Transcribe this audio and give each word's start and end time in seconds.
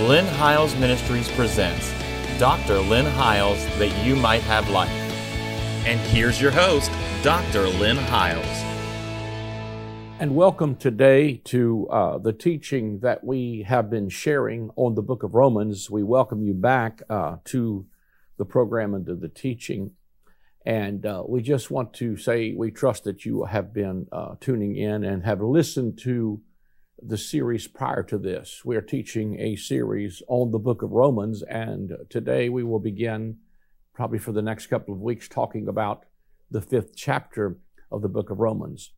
Lynn 0.00 0.26
Hiles 0.26 0.74
Ministries 0.74 1.30
presents 1.30 1.94
Dr. 2.40 2.80
Lynn 2.80 3.06
Hiles 3.06 3.64
That 3.78 4.04
You 4.04 4.16
Might 4.16 4.42
Have 4.42 4.68
Life. 4.68 4.90
And 5.86 6.00
here's 6.00 6.42
your 6.42 6.50
host, 6.50 6.90
Dr. 7.22 7.68
Lynn 7.68 7.96
Hiles. 7.96 8.44
And 10.18 10.34
welcome 10.34 10.74
today 10.74 11.36
to 11.44 11.86
uh, 11.90 12.18
the 12.18 12.32
teaching 12.32 12.98
that 13.00 13.22
we 13.22 13.64
have 13.68 13.88
been 13.88 14.08
sharing 14.08 14.70
on 14.74 14.96
the 14.96 15.02
book 15.02 15.22
of 15.22 15.36
Romans. 15.36 15.88
We 15.88 16.02
welcome 16.02 16.42
you 16.42 16.54
back 16.54 17.00
uh, 17.08 17.36
to 17.44 17.86
the 18.36 18.44
program 18.44 18.94
and 18.94 19.06
to 19.06 19.14
the 19.14 19.28
teaching. 19.28 19.92
And 20.66 21.06
uh, 21.06 21.22
we 21.24 21.40
just 21.40 21.70
want 21.70 21.94
to 21.94 22.16
say 22.16 22.52
we 22.52 22.72
trust 22.72 23.04
that 23.04 23.24
you 23.24 23.44
have 23.44 23.72
been 23.72 24.08
uh, 24.10 24.34
tuning 24.40 24.74
in 24.74 25.04
and 25.04 25.24
have 25.24 25.40
listened 25.40 25.98
to 26.00 26.40
the 27.02 27.18
series 27.18 27.66
prior 27.66 28.02
to 28.04 28.18
this. 28.18 28.62
We 28.64 28.76
are 28.76 28.82
teaching 28.82 29.38
a 29.40 29.56
series 29.56 30.22
on 30.28 30.50
the 30.50 30.58
book 30.58 30.82
of 30.82 30.92
Romans, 30.92 31.42
and 31.42 31.92
today 32.08 32.48
we 32.48 32.62
will 32.62 32.78
begin, 32.78 33.38
probably 33.94 34.18
for 34.18 34.32
the 34.32 34.42
next 34.42 34.66
couple 34.66 34.94
of 34.94 35.00
weeks, 35.00 35.28
talking 35.28 35.68
about 35.68 36.04
the 36.50 36.60
fifth 36.60 36.96
chapter 36.96 37.58
of 37.90 38.02
the 38.02 38.08
book 38.08 38.30
of 38.30 38.38
Romans. 38.38 38.92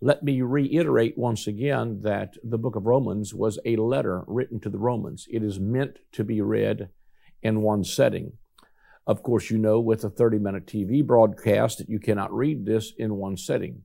Let 0.00 0.22
me 0.22 0.42
reiterate 0.42 1.16
once 1.16 1.46
again 1.46 2.00
that 2.02 2.34
the 2.42 2.58
book 2.58 2.74
of 2.74 2.86
Romans 2.86 3.34
was 3.34 3.58
a 3.64 3.76
letter 3.76 4.24
written 4.26 4.58
to 4.60 4.70
the 4.70 4.78
Romans. 4.78 5.26
It 5.30 5.42
is 5.42 5.60
meant 5.60 5.98
to 6.12 6.24
be 6.24 6.40
read 6.40 6.88
in 7.42 7.62
one 7.62 7.84
setting. 7.84 8.32
Of 9.06 9.22
course, 9.22 9.50
you 9.50 9.58
know 9.58 9.78
with 9.78 10.04
a 10.04 10.10
30 10.10 10.38
minute 10.38 10.66
TV 10.66 11.04
broadcast 11.06 11.78
that 11.78 11.88
you 11.88 12.00
cannot 12.00 12.32
read 12.32 12.64
this 12.64 12.92
in 12.96 13.16
one 13.16 13.36
setting 13.36 13.82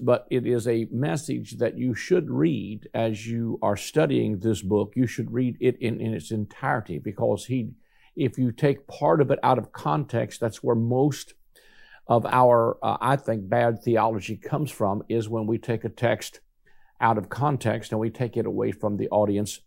but 0.00 0.26
it 0.30 0.46
is 0.46 0.68
a 0.68 0.86
message 0.90 1.58
that 1.58 1.78
you 1.78 1.94
should 1.94 2.30
read 2.30 2.88
as 2.94 3.26
you 3.26 3.58
are 3.62 3.76
studying 3.76 4.38
this 4.38 4.62
book. 4.62 4.92
You 4.94 5.06
should 5.06 5.32
read 5.32 5.56
it 5.60 5.76
in, 5.80 6.00
in 6.00 6.14
its 6.14 6.30
entirety 6.30 6.98
because 6.98 7.46
he, 7.46 7.70
if 8.14 8.38
you 8.38 8.52
take 8.52 8.86
part 8.86 9.20
of 9.20 9.30
it 9.30 9.38
out 9.42 9.58
of 9.58 9.72
context, 9.72 10.40
that's 10.40 10.62
where 10.62 10.76
most 10.76 11.34
of 12.06 12.26
our, 12.26 12.76
uh, 12.82 12.98
I 13.00 13.16
think, 13.16 13.48
bad 13.48 13.82
theology 13.82 14.36
comes 14.36 14.70
from 14.70 15.02
is 15.08 15.28
when 15.28 15.46
we 15.46 15.58
take 15.58 15.84
a 15.84 15.88
text 15.88 16.40
out 17.00 17.16
of 17.16 17.28
context 17.28 17.92
and 17.92 18.00
we 18.00 18.10
take 18.10 18.36
it 18.36 18.46
away 18.46 18.72
from 18.72 18.96
the 18.96 19.08
audience 19.08 19.60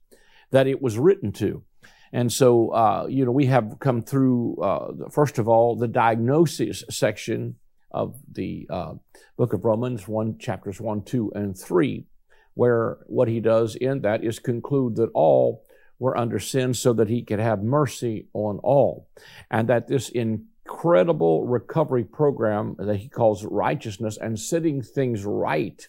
that 0.51 0.67
it 0.67 0.81
was 0.81 0.97
written 0.97 1.31
to. 1.33 1.63
And 2.11 2.31
so, 2.31 2.69
uh, 2.69 3.07
you 3.09 3.25
know, 3.25 3.31
we 3.31 3.47
have 3.47 3.77
come 3.79 4.03
through, 4.03 4.57
uh, 4.57 5.09
first 5.09 5.39
of 5.39 5.47
all, 5.47 5.75
the 5.75 5.87
diagnosis 5.87 6.83
section 6.89 7.55
of 7.93 8.15
the 8.31 8.67
uh, 8.69 8.93
book 9.37 9.53
of 9.53 9.65
Romans, 9.65 10.07
one 10.07 10.37
chapters 10.37 10.81
one, 10.81 11.03
two, 11.03 11.31
and 11.35 11.57
three, 11.57 12.05
where 12.53 12.97
what 13.07 13.27
he 13.27 13.39
does 13.39 13.75
in 13.75 14.01
that 14.01 14.23
is 14.23 14.39
conclude 14.39 14.95
that 14.95 15.11
all 15.13 15.63
were 15.99 16.17
under 16.17 16.39
sin 16.39 16.73
so 16.73 16.93
that 16.93 17.09
he 17.09 17.21
could 17.23 17.39
have 17.39 17.63
mercy 17.63 18.27
on 18.33 18.59
all. 18.59 19.07
And 19.49 19.69
that 19.69 19.87
this 19.87 20.09
incredible 20.09 21.45
recovery 21.45 22.03
program 22.03 22.75
that 22.79 22.97
he 22.97 23.07
calls 23.07 23.45
righteousness 23.45 24.17
and 24.17 24.39
setting 24.39 24.81
things 24.81 25.23
right 25.23 25.87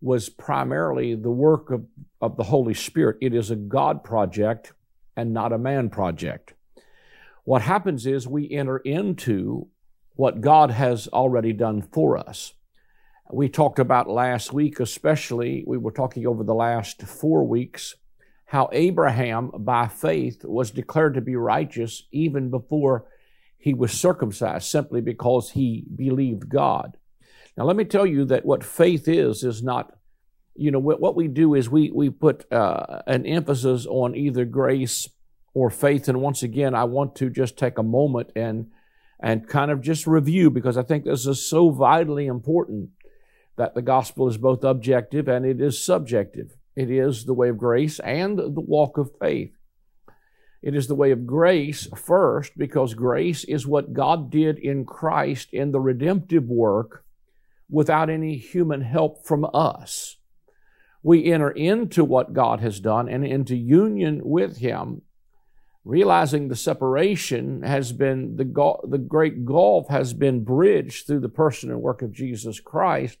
was 0.00 0.28
primarily 0.28 1.14
the 1.14 1.30
work 1.30 1.70
of, 1.70 1.84
of 2.20 2.36
the 2.36 2.44
Holy 2.44 2.74
Spirit. 2.74 3.18
It 3.20 3.34
is 3.34 3.50
a 3.50 3.56
God 3.56 4.02
project 4.02 4.72
and 5.16 5.32
not 5.32 5.52
a 5.52 5.58
man 5.58 5.90
project. 5.90 6.54
What 7.44 7.62
happens 7.62 8.06
is 8.06 8.26
we 8.26 8.50
enter 8.50 8.78
into 8.78 9.68
what 10.20 10.42
God 10.42 10.70
has 10.70 11.08
already 11.08 11.54
done 11.54 11.80
for 11.80 12.18
us. 12.18 12.52
We 13.32 13.48
talked 13.48 13.78
about 13.78 14.06
last 14.06 14.52
week, 14.52 14.78
especially, 14.78 15.64
we 15.66 15.78
were 15.78 15.92
talking 15.92 16.26
over 16.26 16.44
the 16.44 16.52
last 16.52 17.00
four 17.00 17.42
weeks, 17.46 17.94
how 18.44 18.68
Abraham, 18.70 19.50
by 19.60 19.88
faith, 19.88 20.44
was 20.44 20.72
declared 20.72 21.14
to 21.14 21.22
be 21.22 21.36
righteous 21.36 22.02
even 22.12 22.50
before 22.50 23.06
he 23.56 23.72
was 23.72 23.92
circumcised, 23.92 24.66
simply 24.66 25.00
because 25.00 25.52
he 25.52 25.86
believed 25.96 26.50
God. 26.50 26.98
Now, 27.56 27.64
let 27.64 27.76
me 27.76 27.86
tell 27.86 28.04
you 28.04 28.26
that 28.26 28.44
what 28.44 28.62
faith 28.62 29.08
is, 29.08 29.42
is 29.42 29.62
not, 29.62 29.96
you 30.54 30.70
know, 30.70 30.78
what 30.78 31.16
we 31.16 31.28
do 31.28 31.54
is 31.54 31.70
we, 31.70 31.90
we 31.92 32.10
put 32.10 32.44
uh, 32.52 33.00
an 33.06 33.24
emphasis 33.24 33.86
on 33.86 34.14
either 34.14 34.44
grace 34.44 35.08
or 35.54 35.70
faith. 35.70 36.08
And 36.08 36.20
once 36.20 36.42
again, 36.42 36.74
I 36.74 36.84
want 36.84 37.16
to 37.16 37.30
just 37.30 37.56
take 37.56 37.78
a 37.78 37.82
moment 37.82 38.32
and 38.36 38.66
and 39.22 39.46
kind 39.46 39.70
of 39.70 39.82
just 39.82 40.06
review 40.06 40.50
because 40.50 40.76
I 40.76 40.82
think 40.82 41.04
this 41.04 41.26
is 41.26 41.48
so 41.48 41.70
vitally 41.70 42.26
important 42.26 42.90
that 43.56 43.74
the 43.74 43.82
gospel 43.82 44.28
is 44.28 44.38
both 44.38 44.64
objective 44.64 45.28
and 45.28 45.44
it 45.44 45.60
is 45.60 45.84
subjective. 45.84 46.56
It 46.74 46.90
is 46.90 47.26
the 47.26 47.34
way 47.34 47.50
of 47.50 47.58
grace 47.58 48.00
and 48.00 48.38
the 48.38 48.60
walk 48.60 48.96
of 48.96 49.10
faith. 49.20 49.52
It 50.62 50.74
is 50.74 50.88
the 50.88 50.94
way 50.94 51.10
of 51.10 51.26
grace 51.26 51.86
first 51.96 52.56
because 52.56 52.94
grace 52.94 53.44
is 53.44 53.66
what 53.66 53.92
God 53.92 54.30
did 54.30 54.58
in 54.58 54.84
Christ 54.84 55.48
in 55.52 55.72
the 55.72 55.80
redemptive 55.80 56.44
work 56.44 57.04
without 57.68 58.10
any 58.10 58.36
human 58.36 58.82
help 58.82 59.26
from 59.26 59.46
us. 59.52 60.16
We 61.02 61.32
enter 61.32 61.50
into 61.50 62.04
what 62.04 62.34
God 62.34 62.60
has 62.60 62.80
done 62.80 63.08
and 63.08 63.24
into 63.24 63.56
union 63.56 64.20
with 64.22 64.58
Him 64.58 65.02
realizing 65.84 66.48
the 66.48 66.56
separation 66.56 67.62
has 67.62 67.92
been 67.92 68.36
the, 68.36 68.44
the 68.88 68.98
great 68.98 69.44
gulf 69.44 69.88
has 69.88 70.12
been 70.12 70.44
bridged 70.44 71.06
through 71.06 71.20
the 71.20 71.28
person 71.28 71.70
and 71.70 71.80
work 71.80 72.02
of 72.02 72.12
Jesus 72.12 72.60
Christ, 72.60 73.18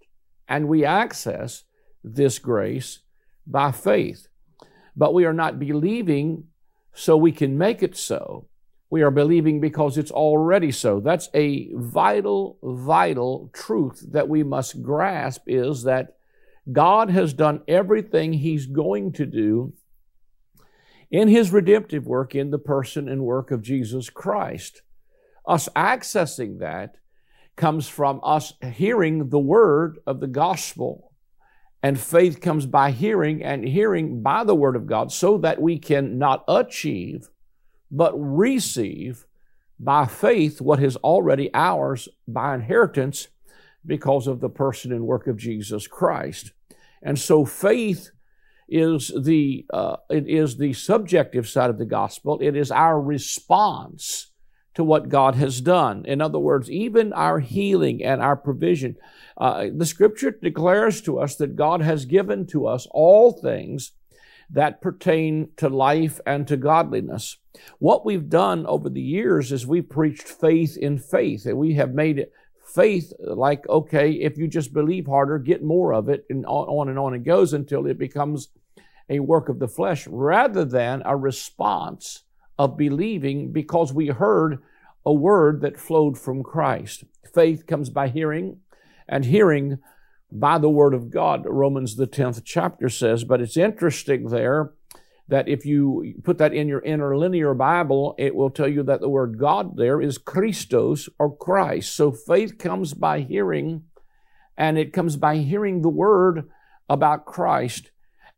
and 0.48 0.68
we 0.68 0.84
access 0.84 1.64
this 2.04 2.38
grace 2.38 3.00
by 3.46 3.72
faith. 3.72 4.28
But 4.96 5.14
we 5.14 5.24
are 5.24 5.32
not 5.32 5.58
believing 5.58 6.44
so 6.92 7.16
we 7.16 7.32
can 7.32 7.56
make 7.56 7.82
it 7.82 7.96
so. 7.96 8.46
We 8.90 9.02
are 9.02 9.12
believing 9.12 9.60
because 9.60 9.96
it's 9.96 10.10
already 10.10 10.72
so. 10.72 10.98
That's 10.98 11.28
a 11.32 11.70
vital, 11.74 12.58
vital 12.62 13.50
truth 13.54 14.04
that 14.10 14.28
we 14.28 14.42
must 14.42 14.82
grasp 14.82 15.42
is 15.46 15.84
that 15.84 16.16
God 16.70 17.08
has 17.10 17.32
done 17.32 17.62
everything 17.68 18.32
He's 18.32 18.66
going 18.66 19.12
to 19.12 19.26
do 19.26 19.72
in 21.10 21.28
his 21.28 21.50
redemptive 21.50 22.06
work 22.06 22.34
in 22.34 22.50
the 22.50 22.58
person 22.58 23.08
and 23.08 23.22
work 23.22 23.50
of 23.50 23.62
Jesus 23.62 24.10
Christ. 24.10 24.82
Us 25.46 25.68
accessing 25.74 26.60
that 26.60 26.96
comes 27.56 27.88
from 27.88 28.20
us 28.22 28.52
hearing 28.62 29.28
the 29.28 29.38
word 29.38 29.98
of 30.06 30.20
the 30.20 30.26
gospel. 30.26 31.12
And 31.82 31.98
faith 31.98 32.40
comes 32.42 32.66
by 32.66 32.90
hearing, 32.90 33.42
and 33.42 33.66
hearing 33.66 34.22
by 34.22 34.44
the 34.44 34.54
word 34.54 34.76
of 34.76 34.86
God, 34.86 35.10
so 35.10 35.38
that 35.38 35.62
we 35.62 35.78
can 35.78 36.18
not 36.18 36.44
achieve, 36.46 37.30
but 37.90 38.12
receive 38.14 39.24
by 39.78 40.04
faith 40.04 40.60
what 40.60 40.82
is 40.82 40.96
already 40.96 41.50
ours 41.54 42.06
by 42.28 42.54
inheritance 42.54 43.28
because 43.84 44.26
of 44.26 44.40
the 44.40 44.50
person 44.50 44.92
and 44.92 45.06
work 45.06 45.26
of 45.26 45.38
Jesus 45.38 45.86
Christ. 45.86 46.52
And 47.02 47.18
so 47.18 47.46
faith 47.46 48.10
is 48.70 49.12
the 49.18 49.66
uh, 49.72 49.96
it 50.08 50.28
is 50.28 50.56
the 50.56 50.72
subjective 50.72 51.48
side 51.48 51.70
of 51.70 51.78
the 51.78 51.84
gospel. 51.84 52.38
It 52.40 52.56
is 52.56 52.70
our 52.70 53.00
response 53.00 54.30
to 54.74 54.84
what 54.84 55.08
God 55.08 55.34
has 55.34 55.60
done. 55.60 56.04
In 56.06 56.20
other 56.20 56.38
words, 56.38 56.70
even 56.70 57.12
our 57.12 57.40
healing 57.40 58.04
and 58.04 58.22
our 58.22 58.36
provision. 58.36 58.96
Uh, 59.36 59.66
the 59.74 59.86
Scripture 59.86 60.30
declares 60.30 61.00
to 61.02 61.18
us 61.18 61.36
that 61.36 61.56
God 61.56 61.82
has 61.82 62.04
given 62.04 62.46
to 62.48 62.66
us 62.66 62.86
all 62.92 63.32
things 63.32 63.92
that 64.48 64.80
pertain 64.80 65.48
to 65.56 65.68
life 65.68 66.20
and 66.26 66.46
to 66.48 66.56
godliness. 66.56 67.38
What 67.78 68.04
we've 68.04 68.28
done 68.28 68.66
over 68.66 68.88
the 68.88 69.00
years 69.00 69.52
is 69.52 69.66
we've 69.66 69.88
preached 69.88 70.28
faith 70.28 70.76
in 70.76 70.98
faith, 70.98 71.46
and 71.46 71.56
we 71.56 71.74
have 71.74 71.94
made 71.94 72.18
it 72.18 72.32
faith 72.74 73.12
like 73.18 73.68
okay 73.68 74.12
if 74.12 74.38
you 74.38 74.46
just 74.46 74.72
believe 74.72 75.06
harder 75.06 75.38
get 75.38 75.62
more 75.62 75.92
of 75.92 76.08
it 76.08 76.24
and 76.30 76.44
on 76.46 76.88
and 76.88 76.98
on 76.98 77.14
it 77.14 77.24
goes 77.24 77.52
until 77.52 77.86
it 77.86 77.98
becomes 77.98 78.48
a 79.08 79.20
work 79.20 79.48
of 79.48 79.58
the 79.58 79.68
flesh 79.68 80.06
rather 80.06 80.64
than 80.64 81.02
a 81.04 81.16
response 81.16 82.22
of 82.58 82.76
believing 82.76 83.52
because 83.52 83.92
we 83.92 84.08
heard 84.08 84.60
a 85.04 85.12
word 85.12 85.60
that 85.62 85.80
flowed 85.80 86.18
from 86.18 86.42
Christ. 86.42 87.04
Faith 87.34 87.66
comes 87.66 87.90
by 87.90 88.08
hearing, 88.08 88.58
and 89.08 89.24
hearing 89.24 89.78
by 90.30 90.58
the 90.58 90.68
word 90.68 90.94
of 90.94 91.10
God, 91.10 91.44
Romans 91.46 91.96
the 91.96 92.06
10th 92.06 92.42
chapter 92.44 92.88
says. 92.88 93.24
But 93.24 93.40
it's 93.40 93.56
interesting 93.56 94.28
there 94.28 94.72
that 95.30 95.48
if 95.48 95.64
you 95.64 96.14
put 96.24 96.38
that 96.38 96.52
in 96.52 96.68
your 96.68 96.80
interlinear 96.80 97.54
Bible, 97.54 98.14
it 98.18 98.34
will 98.34 98.50
tell 98.50 98.68
you 98.68 98.82
that 98.82 99.00
the 99.00 99.08
word 99.08 99.38
God 99.38 99.76
there 99.76 100.00
is 100.00 100.18
Christos 100.18 101.08
or 101.18 101.34
Christ. 101.34 101.94
So 101.94 102.12
faith 102.12 102.58
comes 102.58 102.94
by 102.94 103.20
hearing, 103.20 103.84
and 104.58 104.76
it 104.76 104.92
comes 104.92 105.16
by 105.16 105.36
hearing 105.36 105.82
the 105.82 105.88
word 105.88 106.48
about 106.88 107.24
Christ. 107.24 107.92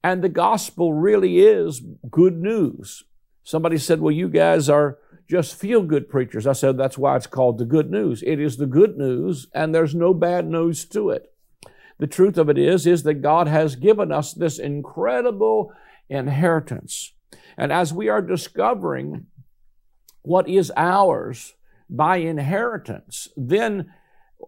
And 0.05 0.23
the 0.23 0.29
gospel 0.29 0.93
really 0.93 1.41
is 1.41 1.83
good 2.11 2.37
news. 2.37 3.05
Somebody 3.43 3.79
said, 3.79 4.01
Well, 4.01 4.13
you 4.13 4.29
guys 4.29 4.69
are 4.69 4.99
just 5.29 5.55
feel 5.55 5.83
good 5.83 6.11
preachers. 6.11 6.47
I 6.47 6.53
said, 6.53 6.77
That's 6.77 6.99
why 6.99 7.17
it's 7.17 7.27
called 7.27 7.59
the 7.59 7.65
good 7.65 7.91
news. 7.91 8.23
It 8.23 8.39
is 8.39 8.59
the 8.59 8.67
good 8.67 8.99
news, 8.99 9.47
and 9.55 9.75
there's 9.75 9.95
no 9.95 10.13
bad 10.13 10.47
news 10.47 10.85
to 10.87 11.11
it. 11.11 11.33
The 11.99 12.07
truth 12.07 12.37
of 12.37 12.51
it 12.51 12.59
is, 12.59 12.87
is 12.87 13.05
that 13.05 13.23
God 13.23 13.49
has 13.49 13.77
given 13.77 14.13
us 14.13 14.35
this 14.35 14.59
incredible 14.59 15.73
inheritance. 16.09 17.15
And 17.57 17.73
as 17.73 17.93
we 17.93 18.09
are 18.09 18.23
discovering 18.23 19.27
what 20.23 20.49
is 20.49 20.73
ours 20.77 21.55
by 21.89 22.19
inheritance, 22.19 23.29
then 23.37 23.93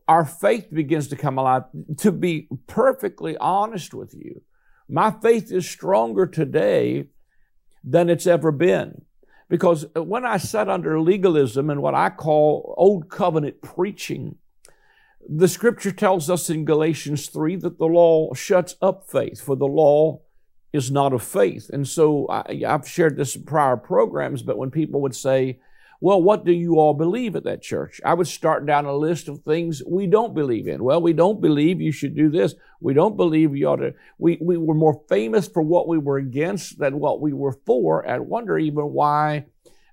our 0.08 0.24
faith 0.24 0.68
begins 0.72 1.08
to 1.08 1.16
come 1.16 1.38
alive. 1.38 1.64
To 1.98 2.12
be 2.12 2.48
perfectly 2.66 3.36
honest 3.38 3.94
with 3.94 4.14
you, 4.14 4.42
my 4.88 5.10
faith 5.10 5.50
is 5.52 5.68
stronger 5.68 6.26
today 6.26 7.06
than 7.82 8.08
it's 8.08 8.26
ever 8.26 8.50
been. 8.50 9.02
Because 9.48 9.86
when 9.94 10.24
I 10.24 10.38
sat 10.38 10.68
under 10.68 11.00
legalism 11.00 11.70
and 11.70 11.82
what 11.82 11.94
I 11.94 12.10
call 12.10 12.74
old 12.76 13.10
covenant 13.10 13.62
preaching, 13.62 14.36
the 15.28 15.48
scripture 15.48 15.92
tells 15.92 16.28
us 16.28 16.50
in 16.50 16.64
Galatians 16.64 17.28
3 17.28 17.56
that 17.56 17.78
the 17.78 17.86
law 17.86 18.32
shuts 18.34 18.76
up 18.82 19.08
faith, 19.08 19.40
for 19.40 19.56
the 19.56 19.66
law 19.66 20.20
is 20.74 20.90
not 20.90 21.12
of 21.12 21.22
faith. 21.22 21.70
And 21.72 21.86
so 21.86 22.26
I, 22.28 22.62
have 22.62 22.88
shared 22.88 23.16
this 23.16 23.36
in 23.36 23.44
prior 23.44 23.76
programs, 23.76 24.42
but 24.42 24.58
when 24.58 24.72
people 24.72 25.00
would 25.02 25.14
say, 25.14 25.60
well, 26.00 26.20
what 26.20 26.44
do 26.44 26.50
you 26.50 26.80
all 26.80 26.94
believe 26.94 27.36
at 27.36 27.44
that 27.44 27.62
church? 27.62 28.00
I 28.04 28.12
would 28.12 28.26
start 28.26 28.66
down 28.66 28.84
a 28.84 28.92
list 28.92 29.28
of 29.28 29.44
things 29.44 29.84
we 29.86 30.08
don't 30.08 30.34
believe 30.34 30.66
in. 30.66 30.82
Well, 30.82 31.00
we 31.00 31.12
don't 31.12 31.40
believe 31.40 31.80
you 31.80 31.92
should 31.92 32.16
do 32.16 32.28
this. 32.28 32.56
We 32.80 32.92
don't 32.92 33.16
believe 33.16 33.54
you 33.54 33.68
ought 33.68 33.76
to. 33.76 33.94
We, 34.18 34.36
we 34.40 34.56
were 34.56 34.74
more 34.74 35.00
famous 35.08 35.46
for 35.46 35.62
what 35.62 35.86
we 35.86 35.96
were 35.96 36.18
against 36.18 36.80
than 36.80 36.98
what 36.98 37.20
we 37.20 37.32
were 37.32 37.56
for, 37.64 38.04
and 38.04 38.26
wonder 38.26 38.58
even 38.58 38.86
why 38.86 39.46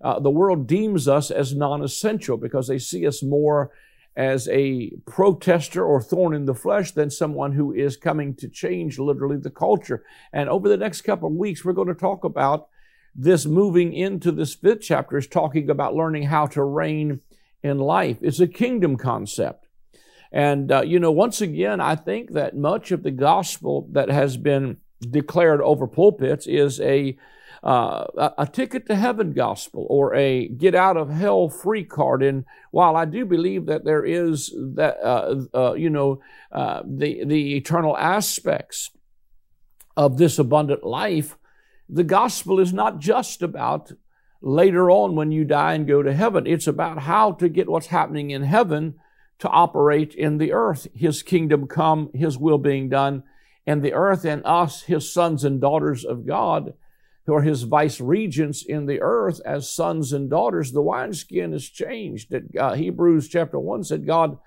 uh, 0.04 0.19
the 0.19 0.31
world 0.31 0.66
deems 0.66 1.07
us 1.07 1.30
as 1.30 1.54
non 1.54 1.83
essential 1.83 2.38
because 2.38 2.68
they 2.68 2.80
see 2.80 3.06
us 3.06 3.22
more 3.22 3.69
as 4.15 4.47
a 4.49 4.91
protester 5.05 5.83
or 5.83 6.01
thorn 6.01 6.33
in 6.33 6.45
the 6.45 6.53
flesh 6.53 6.91
than 6.91 7.09
someone 7.09 7.53
who 7.53 7.73
is 7.73 7.95
coming 7.95 8.35
to 8.35 8.49
change 8.49 8.99
literally 8.99 9.37
the 9.37 9.49
culture. 9.49 10.03
And 10.33 10.49
over 10.49 10.67
the 10.67 10.77
next 10.77 11.01
couple 11.01 11.29
of 11.29 11.35
weeks, 11.35 11.63
we're 11.63 11.73
going 11.73 11.87
to 11.87 11.93
talk 11.93 12.23
about 12.23 12.67
this 13.15 13.45
moving 13.45 13.93
into 13.93 14.31
this 14.31 14.55
fifth 14.55 14.81
chapter 14.81 15.17
is 15.17 15.27
talking 15.27 15.69
about 15.69 15.95
learning 15.95 16.23
how 16.23 16.45
to 16.47 16.63
reign 16.63 17.21
in 17.63 17.77
life. 17.77 18.17
It's 18.21 18.39
a 18.39 18.47
kingdom 18.47 18.97
concept. 18.97 19.67
And, 20.31 20.71
uh, 20.71 20.81
you 20.81 20.99
know, 20.99 21.11
once 21.11 21.41
again, 21.41 21.81
I 21.81 21.95
think 21.95 22.31
that 22.31 22.55
much 22.55 22.91
of 22.91 23.03
the 23.03 23.11
gospel 23.11 23.87
that 23.91 24.09
has 24.09 24.37
been 24.37 24.77
declared 25.09 25.62
over 25.62 25.88
pulpits 25.88 26.48
is 26.48 26.80
a, 26.81 27.18
uh, 27.63 28.30
a 28.38 28.48
ticket 28.48 28.88
to 28.88 28.95
heaven 28.95 29.33
gospel 29.33 29.86
or 29.89 30.13
a 30.15 30.48
get 30.48 30.75
out 30.75 30.98
of 30.98 31.09
hell 31.09 31.50
free 31.50 31.83
card. 31.83 32.24
And 32.24 32.45
while 32.71 32.95
I 32.95 33.06
do 33.06 33.25
believe 33.25 33.65
that 33.65 33.83
there 33.86 34.06
is 34.06 34.53
that, 34.75 34.98
uh, 35.03 35.36
uh 35.53 35.74
you 35.74 35.89
know, 35.89 36.21
uh, 36.51 36.83
the, 36.86 37.25
the 37.25 37.56
eternal 37.57 37.98
aspects 37.98 38.92
of 39.98 40.18
this 40.18 40.39
abundant 40.39 40.83
life, 40.83 41.38
the 41.89 42.04
gospel 42.04 42.59
is 42.59 42.71
not 42.71 43.00
just 43.00 43.42
about 43.42 43.92
later 44.42 44.89
on 44.89 45.15
when 45.15 45.31
you 45.31 45.44
die 45.44 45.74
and 45.74 45.88
go 45.88 46.01
to 46.01 46.13
heaven. 46.13 46.47
It's 46.47 46.68
about 46.68 47.00
how 47.00 47.33
to 47.33 47.50
get 47.50 47.69
what's 47.69 47.88
happening 47.88 48.31
in 48.31 48.44
heaven 48.44 48.95
to 49.39 49.50
operate 49.50 50.13
in 50.13 50.38
the 50.38 50.54
earth. 50.54 50.88
His 50.94 51.21
kingdom 51.21 51.68
come, 51.68 52.09
His 52.13 52.38
will 52.38 52.57
being 52.57 52.89
done 52.89 53.24
in 53.65 53.81
the 53.81 53.93
earth, 53.93 54.25
and 54.25 54.41
us, 54.45 54.83
His 54.83 55.11
sons 55.11 55.43
and 55.43 55.61
daughters 55.61 56.03
of 56.03 56.25
God, 56.25 56.73
who 57.25 57.33
are 57.33 57.41
His 57.41 57.63
vice 57.63 58.01
regents 58.01 58.63
in 58.63 58.85
the 58.85 59.01
earth 59.01 59.41
as 59.45 59.69
sons 59.69 60.13
and 60.13 60.29
daughters. 60.29 60.71
The 60.71 60.81
wineskin 60.81 61.53
is 61.53 61.69
changed. 61.69 62.31
That 62.31 62.55
uh, 62.55 62.73
Hebrews 62.73 63.27
chapter 63.27 63.59
1 63.59 63.83
said 63.83 64.05
God 64.05 64.37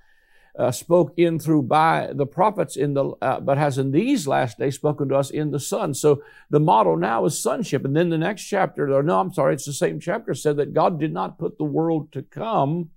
uh, 0.58 0.70
spoke 0.70 1.12
in 1.16 1.38
through 1.38 1.62
by 1.62 2.10
the 2.12 2.26
prophets 2.26 2.76
in 2.76 2.94
the 2.94 3.04
uh, 3.20 3.40
but 3.40 3.58
has 3.58 3.76
in 3.76 3.90
these 3.90 4.28
last 4.28 4.58
days 4.58 4.76
spoken 4.76 5.08
to 5.08 5.16
us 5.16 5.30
in 5.30 5.50
the 5.50 5.58
son 5.58 5.92
so 5.92 6.22
the 6.48 6.60
model 6.60 6.96
now 6.96 7.24
is 7.24 7.42
sonship 7.42 7.84
and 7.84 7.96
then 7.96 8.08
the 8.08 8.18
next 8.18 8.44
chapter 8.44 8.96
or 8.96 9.02
no 9.02 9.18
i'm 9.18 9.32
sorry 9.32 9.54
it's 9.54 9.64
the 9.64 9.72
same 9.72 9.98
chapter 9.98 10.32
said 10.32 10.56
that 10.56 10.72
god 10.72 11.00
did 11.00 11.12
not 11.12 11.38
put 11.38 11.58
the 11.58 11.64
world 11.64 12.12
to 12.12 12.22
come 12.22 12.90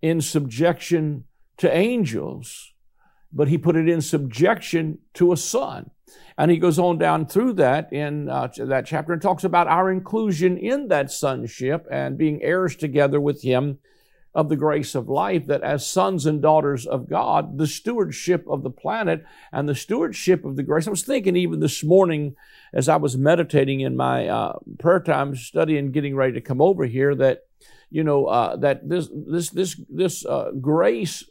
in 0.00 0.20
subjection 0.20 1.24
to 1.56 1.74
angels 1.74 2.72
but 3.32 3.48
he 3.48 3.58
put 3.58 3.76
it 3.76 3.88
in 3.88 4.00
subjection 4.00 4.98
to 5.14 5.32
a 5.32 5.36
son 5.36 5.90
and 6.38 6.50
he 6.50 6.58
goes 6.58 6.78
on 6.78 6.98
down 6.98 7.26
through 7.26 7.54
that 7.54 7.92
in 7.92 8.28
uh, 8.28 8.48
that 8.58 8.86
chapter 8.86 9.12
and 9.12 9.22
talks 9.22 9.44
about 9.44 9.68
our 9.68 9.90
inclusion 9.90 10.56
in 10.56 10.88
that 10.88 11.10
sonship 11.10 11.86
and 11.90 12.18
being 12.18 12.42
heirs 12.42 12.76
together 12.76 13.20
with 13.20 13.42
him 13.42 13.78
of 14.34 14.50
the 14.50 14.56
grace 14.56 14.94
of 14.94 15.08
life 15.08 15.46
that 15.46 15.62
as 15.62 15.86
sons 15.86 16.26
and 16.26 16.42
daughters 16.42 16.86
of 16.86 17.08
God, 17.08 17.56
the 17.56 17.66
stewardship 17.66 18.44
of 18.46 18.62
the 18.62 18.70
planet 18.70 19.24
and 19.50 19.66
the 19.66 19.74
stewardship 19.74 20.44
of 20.44 20.56
the 20.56 20.62
grace. 20.62 20.86
I 20.86 20.90
was 20.90 21.04
thinking 21.04 21.36
even 21.36 21.60
this 21.60 21.82
morning 21.82 22.36
as 22.74 22.86
I 22.86 22.96
was 22.96 23.16
meditating 23.16 23.80
in 23.80 23.96
my 23.96 24.28
uh, 24.28 24.58
prayer 24.78 25.00
time 25.00 25.34
study 25.36 25.78
and 25.78 25.92
getting 25.92 26.14
ready 26.14 26.34
to 26.34 26.42
come 26.42 26.60
over 26.60 26.84
here 26.84 27.14
that, 27.14 27.44
you 27.88 28.04
know, 28.04 28.26
uh, 28.26 28.56
that 28.56 28.86
this, 28.86 29.08
this, 29.10 29.48
this, 29.48 29.80
this 29.88 30.26
uh, 30.26 30.50
grace 30.60 31.24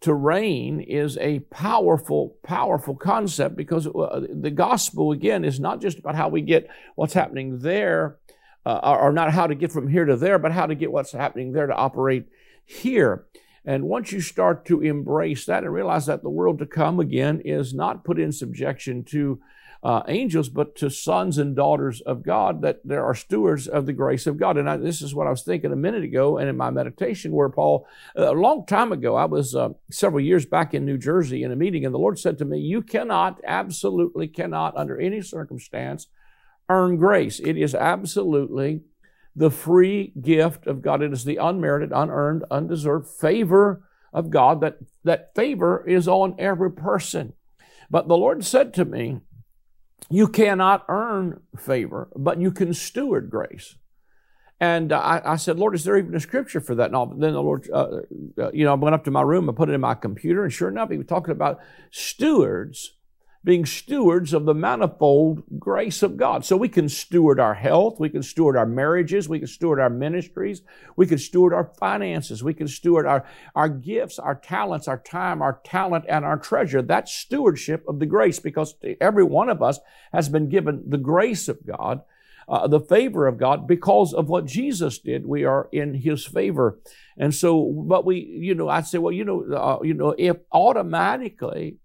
to 0.00 0.12
reign 0.12 0.80
is 0.80 1.16
a 1.18 1.40
powerful, 1.50 2.36
powerful 2.42 2.94
concept 2.94 3.56
because 3.56 3.86
uh, 3.86 4.20
the 4.28 4.50
gospel, 4.50 5.12
again, 5.12 5.44
is 5.44 5.58
not 5.58 5.80
just 5.80 5.98
about 5.98 6.14
how 6.14 6.28
we 6.28 6.42
get 6.42 6.68
what's 6.94 7.14
happening 7.14 7.60
there 7.60 8.18
uh, 8.66 8.96
or 9.00 9.12
not 9.12 9.32
how 9.32 9.46
to 9.46 9.54
get 9.54 9.72
from 9.72 9.88
here 9.88 10.04
to 10.04 10.16
there, 10.16 10.38
but 10.38 10.52
how 10.52 10.66
to 10.66 10.74
get 10.74 10.92
what's 10.92 11.12
happening 11.12 11.52
there 11.52 11.66
to 11.66 11.74
operate 11.74 12.26
here. 12.64 13.26
And 13.64 13.84
once 13.84 14.12
you 14.12 14.20
start 14.20 14.66
to 14.66 14.82
embrace 14.82 15.46
that 15.46 15.64
and 15.64 15.72
realize 15.72 16.06
that 16.06 16.22
the 16.22 16.30
world 16.30 16.58
to 16.58 16.66
come 16.66 17.00
again 17.00 17.40
is 17.44 17.72
not 17.72 18.04
put 18.04 18.18
in 18.18 18.30
subjection 18.30 19.04
to 19.04 19.40
uh, 19.84 20.02
angels, 20.08 20.48
but 20.48 20.74
to 20.76 20.88
sons 20.88 21.36
and 21.36 21.54
daughters 21.54 22.00
of 22.00 22.22
God, 22.22 22.62
that 22.62 22.80
there 22.84 23.04
are 23.04 23.14
stewards 23.14 23.68
of 23.68 23.84
the 23.84 23.92
grace 23.92 24.26
of 24.26 24.38
God. 24.38 24.56
And 24.56 24.68
I, 24.68 24.78
this 24.78 25.02
is 25.02 25.14
what 25.14 25.26
I 25.26 25.30
was 25.30 25.42
thinking 25.42 25.72
a 25.72 25.76
minute 25.76 26.02
ago 26.02 26.38
and 26.38 26.48
in 26.48 26.56
my 26.56 26.70
meditation, 26.70 27.32
where 27.32 27.50
Paul, 27.50 27.86
a 28.16 28.32
long 28.32 28.64
time 28.64 28.92
ago, 28.92 29.14
I 29.14 29.26
was 29.26 29.54
uh, 29.54 29.70
several 29.90 30.24
years 30.24 30.46
back 30.46 30.72
in 30.72 30.86
New 30.86 30.96
Jersey 30.96 31.42
in 31.42 31.52
a 31.52 31.56
meeting, 31.56 31.84
and 31.84 31.92
the 31.92 31.98
Lord 31.98 32.18
said 32.18 32.38
to 32.38 32.46
me, 32.46 32.60
You 32.60 32.80
cannot, 32.80 33.42
absolutely 33.46 34.26
cannot, 34.26 34.74
under 34.74 34.98
any 34.98 35.20
circumstance, 35.20 36.06
earn 36.70 36.96
grace. 36.96 37.38
It 37.38 37.58
is 37.58 37.74
absolutely 37.74 38.80
the 39.36 39.50
free 39.50 40.14
gift 40.18 40.66
of 40.66 40.80
God. 40.80 41.02
It 41.02 41.12
is 41.12 41.24
the 41.24 41.36
unmerited, 41.36 41.92
unearned, 41.94 42.44
undeserved 42.50 43.06
favor 43.06 43.82
of 44.14 44.30
God. 44.30 44.62
That, 44.62 44.78
that 45.02 45.34
favor 45.34 45.86
is 45.86 46.08
on 46.08 46.36
every 46.38 46.70
person. 46.70 47.34
But 47.90 48.08
the 48.08 48.16
Lord 48.16 48.46
said 48.46 48.72
to 48.74 48.86
me, 48.86 49.20
You 50.10 50.28
cannot 50.28 50.84
earn 50.88 51.40
favor, 51.58 52.08
but 52.14 52.40
you 52.40 52.50
can 52.50 52.74
steward 52.74 53.30
grace. 53.30 53.76
And 54.60 54.92
I, 54.92 55.20
I, 55.24 55.36
said, 55.36 55.58
Lord, 55.58 55.74
is 55.74 55.84
there 55.84 55.96
even 55.96 56.14
a 56.14 56.20
scripture 56.20 56.60
for 56.60 56.74
that? 56.76 56.92
And 56.92 57.22
then 57.22 57.32
the 57.32 57.42
Lord, 57.42 57.68
uh, 57.72 58.00
uh, 58.38 58.50
you 58.52 58.64
know, 58.64 58.72
I 58.72 58.74
went 58.74 58.94
up 58.94 59.04
to 59.04 59.10
my 59.10 59.22
room 59.22 59.48
and 59.48 59.56
put 59.56 59.68
it 59.68 59.72
in 59.72 59.80
my 59.80 59.94
computer, 59.94 60.44
and 60.44 60.52
sure 60.52 60.68
enough, 60.68 60.90
he 60.90 60.96
was 60.96 61.06
talking 61.06 61.32
about 61.32 61.58
stewards 61.90 62.92
being 63.44 63.66
stewards 63.66 64.32
of 64.32 64.46
the 64.46 64.54
manifold 64.54 65.42
grace 65.58 66.02
of 66.02 66.16
God. 66.16 66.46
So 66.46 66.56
we 66.56 66.70
can 66.70 66.88
steward 66.88 67.38
our 67.38 67.52
health, 67.52 68.00
we 68.00 68.08
can 68.08 68.22
steward 68.22 68.56
our 68.56 68.64
marriages, 68.64 69.28
we 69.28 69.38
can 69.38 69.48
steward 69.48 69.78
our 69.78 69.90
ministries, 69.90 70.62
we 70.96 71.06
can 71.06 71.18
steward 71.18 71.52
our 71.52 71.70
finances, 71.78 72.42
we 72.42 72.54
can 72.54 72.66
steward 72.66 73.06
our, 73.06 73.26
our 73.54 73.68
gifts, 73.68 74.18
our 74.18 74.34
talents, 74.34 74.88
our 74.88 74.98
time, 74.98 75.42
our 75.42 75.60
talent, 75.62 76.06
and 76.08 76.24
our 76.24 76.38
treasure. 76.38 76.80
That's 76.80 77.12
stewardship 77.12 77.84
of 77.86 77.98
the 77.98 78.06
grace 78.06 78.40
because 78.40 78.74
every 78.98 79.24
one 79.24 79.50
of 79.50 79.62
us 79.62 79.78
has 80.10 80.30
been 80.30 80.48
given 80.48 80.82
the 80.88 80.98
grace 80.98 81.46
of 81.48 81.64
God. 81.66 82.00
Uh, 82.46 82.66
the 82.66 82.78
favor 82.78 83.26
of 83.26 83.38
God 83.38 83.66
because 83.66 84.12
of 84.12 84.28
what 84.28 84.44
Jesus 84.44 84.98
did. 84.98 85.24
We 85.24 85.46
are 85.46 85.66
in 85.72 85.94
His 85.94 86.26
favor, 86.26 86.78
and 87.16 87.34
so. 87.34 87.72
But 87.88 88.04
we, 88.04 88.18
you 88.18 88.54
know, 88.54 88.68
I 88.68 88.82
say, 88.82 88.98
well, 88.98 89.14
you 89.14 89.24
know, 89.24 89.44
uh, 89.50 89.78
you 89.82 89.94
know, 89.94 90.14
if 90.18 90.36
automatically 90.52 91.78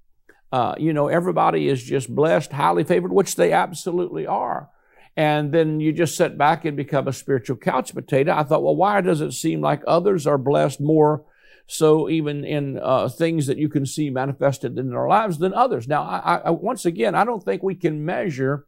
uh, 0.51 0.75
you 0.77 0.93
know, 0.93 1.07
everybody 1.07 1.67
is 1.67 1.83
just 1.83 2.13
blessed, 2.13 2.51
highly 2.51 2.83
favored, 2.83 3.11
which 3.11 3.35
they 3.35 3.51
absolutely 3.51 4.25
are. 4.25 4.69
And 5.15 5.51
then 5.51 5.79
you 5.79 5.91
just 5.91 6.15
sit 6.15 6.37
back 6.37 6.65
and 6.65 6.77
become 6.77 7.07
a 7.07 7.13
spiritual 7.13 7.57
couch 7.57 7.93
potato. 7.93 8.33
I 8.33 8.43
thought, 8.43 8.63
well, 8.63 8.75
why 8.75 9.01
does 9.01 9.21
it 9.21 9.33
seem 9.33 9.61
like 9.61 9.81
others 9.85 10.25
are 10.25 10.37
blessed 10.37 10.79
more 10.79 11.25
so 11.67 12.09
even 12.09 12.43
in 12.43 12.79
uh, 12.81 13.09
things 13.09 13.45
that 13.47 13.57
you 13.57 13.69
can 13.69 13.85
see 13.85 14.09
manifested 14.09 14.77
in 14.77 14.89
their 14.89 15.07
lives 15.07 15.37
than 15.37 15.53
others? 15.53 15.87
Now, 15.87 16.03
I, 16.03 16.37
I, 16.45 16.49
once 16.51 16.85
again, 16.85 17.15
I 17.15 17.25
don't 17.25 17.43
think 17.43 17.61
we 17.61 17.75
can 17.75 18.05
measure 18.05 18.65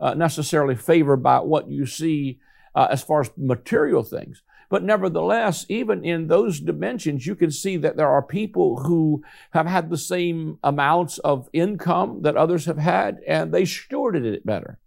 uh, 0.00 0.14
necessarily 0.14 0.74
favor 0.74 1.16
by 1.16 1.40
what 1.40 1.70
you 1.70 1.86
see 1.86 2.40
uh, 2.74 2.88
as 2.90 3.02
far 3.02 3.20
as 3.20 3.30
material 3.36 4.02
things. 4.02 4.42
But 4.72 4.82
nevertheless, 4.82 5.66
even 5.68 6.02
in 6.02 6.28
those 6.28 6.58
dimensions, 6.58 7.26
you 7.26 7.36
can 7.36 7.50
see 7.50 7.76
that 7.76 7.98
there 7.98 8.08
are 8.08 8.22
people 8.22 8.84
who 8.84 9.22
have 9.50 9.66
had 9.66 9.90
the 9.90 9.98
same 9.98 10.58
amounts 10.64 11.18
of 11.18 11.50
income 11.52 12.22
that 12.22 12.38
others 12.38 12.64
have 12.64 12.78
had, 12.78 13.18
and 13.28 13.52
they 13.52 13.64
stewarded 13.64 14.24
it 14.24 14.46
better. 14.46 14.78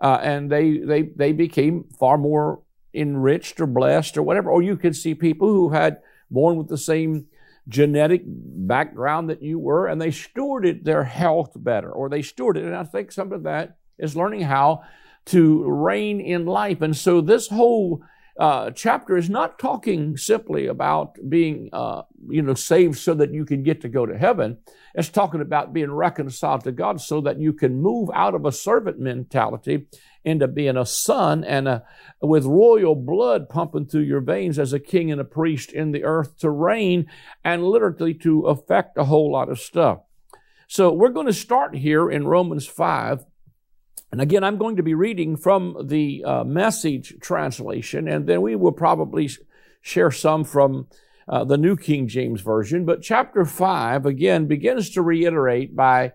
Uh, 0.00 0.18
and 0.22 0.50
they, 0.50 0.78
they, 0.78 1.02
they 1.02 1.32
became 1.32 1.84
far 2.00 2.16
more 2.16 2.62
enriched 2.94 3.60
or 3.60 3.66
blessed 3.66 4.16
or 4.16 4.22
whatever. 4.22 4.50
Or 4.50 4.62
you 4.62 4.74
could 4.74 4.96
see 4.96 5.14
people 5.14 5.48
who 5.48 5.68
had 5.68 5.98
born 6.30 6.56
with 6.56 6.68
the 6.68 6.78
same 6.78 7.26
genetic 7.68 8.22
background 8.24 9.28
that 9.28 9.42
you 9.42 9.58
were, 9.58 9.86
and 9.86 10.00
they 10.00 10.12
stewarded 10.12 10.84
their 10.84 11.04
health 11.04 11.52
better, 11.56 11.92
or 11.92 12.08
they 12.08 12.22
stewarded. 12.22 12.64
And 12.64 12.74
I 12.74 12.84
think 12.84 13.12
some 13.12 13.32
of 13.32 13.42
that 13.42 13.76
is 13.98 14.16
learning 14.16 14.44
how 14.44 14.84
to 15.26 15.62
reign 15.68 16.22
in 16.22 16.46
life. 16.46 16.80
And 16.80 16.96
so 16.96 17.20
this 17.20 17.48
whole 17.48 18.02
uh, 18.38 18.70
chapter 18.70 19.16
is 19.16 19.30
not 19.30 19.58
talking 19.58 20.16
simply 20.16 20.66
about 20.66 21.16
being, 21.28 21.70
uh, 21.72 22.02
you 22.28 22.42
know, 22.42 22.52
saved 22.52 22.98
so 22.98 23.14
that 23.14 23.32
you 23.32 23.46
can 23.46 23.62
get 23.62 23.80
to 23.80 23.88
go 23.88 24.04
to 24.04 24.18
heaven. 24.18 24.58
It's 24.94 25.08
talking 25.08 25.40
about 25.40 25.72
being 25.72 25.90
reconciled 25.90 26.64
to 26.64 26.72
God 26.72 27.00
so 27.00 27.22
that 27.22 27.40
you 27.40 27.54
can 27.54 27.80
move 27.80 28.10
out 28.14 28.34
of 28.34 28.44
a 28.44 28.52
servant 28.52 28.98
mentality 28.98 29.86
into 30.22 30.46
being 30.48 30.76
a 30.76 30.84
son 30.84 31.44
and 31.44 31.66
a, 31.66 31.84
with 32.20 32.44
royal 32.44 32.94
blood 32.94 33.48
pumping 33.48 33.86
through 33.86 34.02
your 34.02 34.20
veins 34.20 34.58
as 34.58 34.74
a 34.74 34.80
king 34.80 35.10
and 35.10 35.20
a 35.20 35.24
priest 35.24 35.72
in 35.72 35.92
the 35.92 36.04
earth 36.04 36.36
to 36.38 36.50
reign 36.50 37.06
and 37.42 37.64
literally 37.64 38.12
to 38.12 38.42
affect 38.46 38.98
a 38.98 39.04
whole 39.04 39.32
lot 39.32 39.48
of 39.48 39.58
stuff. 39.58 40.00
So 40.68 40.92
we're 40.92 41.10
going 41.10 41.26
to 41.26 41.32
start 41.32 41.76
here 41.76 42.10
in 42.10 42.26
Romans 42.26 42.66
5 42.66 43.24
and 44.12 44.20
again, 44.20 44.44
I'm 44.44 44.56
going 44.56 44.76
to 44.76 44.82
be 44.82 44.94
reading 44.94 45.36
from 45.36 45.76
the 45.88 46.24
uh, 46.24 46.44
message 46.44 47.14
translation, 47.20 48.06
and 48.06 48.26
then 48.26 48.40
we 48.40 48.54
will 48.54 48.72
probably 48.72 49.28
share 49.80 50.10
some 50.10 50.44
from 50.44 50.86
uh, 51.28 51.44
the 51.44 51.58
New 51.58 51.76
King 51.76 52.06
James 52.06 52.40
Version. 52.40 52.84
But 52.84 53.02
chapter 53.02 53.44
5, 53.44 54.06
again, 54.06 54.46
begins 54.46 54.90
to 54.90 55.02
reiterate 55.02 55.74
by, 55.74 56.12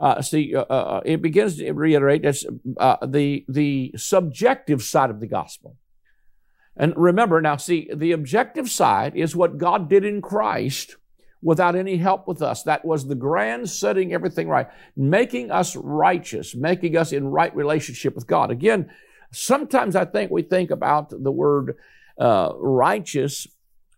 uh, 0.00 0.20
see, 0.20 0.54
uh, 0.54 0.62
uh, 0.62 1.00
it 1.04 1.22
begins 1.22 1.56
to 1.58 1.72
reiterate 1.72 2.22
that's, 2.22 2.44
uh, 2.76 3.06
the, 3.06 3.44
the 3.48 3.94
subjective 3.96 4.82
side 4.82 5.10
of 5.10 5.20
the 5.20 5.28
gospel. 5.28 5.76
And 6.76 6.92
remember, 6.96 7.40
now, 7.40 7.56
see, 7.56 7.88
the 7.92 8.12
objective 8.12 8.68
side 8.68 9.16
is 9.16 9.34
what 9.34 9.58
God 9.58 9.88
did 9.88 10.04
in 10.04 10.22
Christ 10.22 10.96
without 11.42 11.76
any 11.76 11.96
help 11.96 12.26
with 12.26 12.42
us. 12.42 12.62
That 12.64 12.84
was 12.84 13.06
the 13.06 13.14
grand 13.14 13.70
setting 13.70 14.12
everything 14.12 14.48
right, 14.48 14.68
making 14.96 15.50
us 15.50 15.76
righteous, 15.76 16.54
making 16.54 16.96
us 16.96 17.12
in 17.12 17.28
right 17.28 17.54
relationship 17.54 18.14
with 18.14 18.26
God. 18.26 18.50
Again, 18.50 18.90
sometimes 19.32 19.94
I 19.94 20.04
think 20.04 20.30
we 20.30 20.42
think 20.42 20.70
about 20.70 21.10
the 21.10 21.32
word 21.32 21.76
uh, 22.18 22.52
righteous 22.56 23.46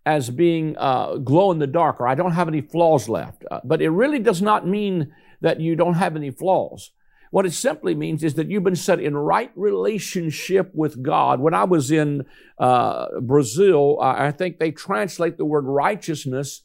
as 0.04 0.30
being 0.30 0.76
uh, 0.78 1.16
glow 1.16 1.52
in 1.52 1.58
the 1.58 1.66
dark 1.66 2.00
or 2.00 2.08
I 2.08 2.14
don't 2.14 2.32
have 2.32 2.48
any 2.48 2.60
flaws 2.60 3.08
left. 3.08 3.44
Uh, 3.50 3.60
but 3.64 3.82
it 3.82 3.90
really 3.90 4.18
does 4.18 4.42
not 4.42 4.66
mean 4.66 5.12
that 5.40 5.60
you 5.60 5.76
don't 5.76 5.94
have 5.94 6.16
any 6.16 6.30
flaws. 6.30 6.90
What 7.30 7.46
it 7.46 7.52
simply 7.52 7.94
means 7.94 8.24
is 8.24 8.34
that 8.34 8.50
you've 8.50 8.64
been 8.64 8.74
set 8.74 8.98
in 8.98 9.16
right 9.16 9.52
relationship 9.54 10.74
with 10.74 11.00
God. 11.00 11.38
When 11.38 11.54
I 11.54 11.64
was 11.64 11.92
in 11.92 12.24
uh, 12.58 13.06
Brazil, 13.20 13.98
I 14.00 14.32
think 14.32 14.58
they 14.58 14.72
translate 14.72 15.38
the 15.38 15.44
word 15.44 15.64
righteousness 15.64 16.62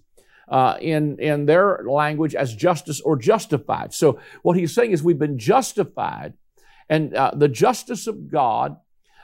uh, 0.47 0.77
in, 0.79 1.19
in 1.19 1.45
their 1.45 1.83
language 1.87 2.35
as 2.35 2.55
justice 2.55 3.01
or 3.01 3.17
justified. 3.17 3.93
So 3.93 4.19
what 4.43 4.57
he's 4.57 4.73
saying 4.73 4.91
is 4.91 5.03
we've 5.03 5.19
been 5.19 5.39
justified, 5.39 6.33
and 6.89 7.13
uh, 7.15 7.31
the 7.35 7.47
justice 7.47 8.07
of 8.07 8.29
God 8.29 8.77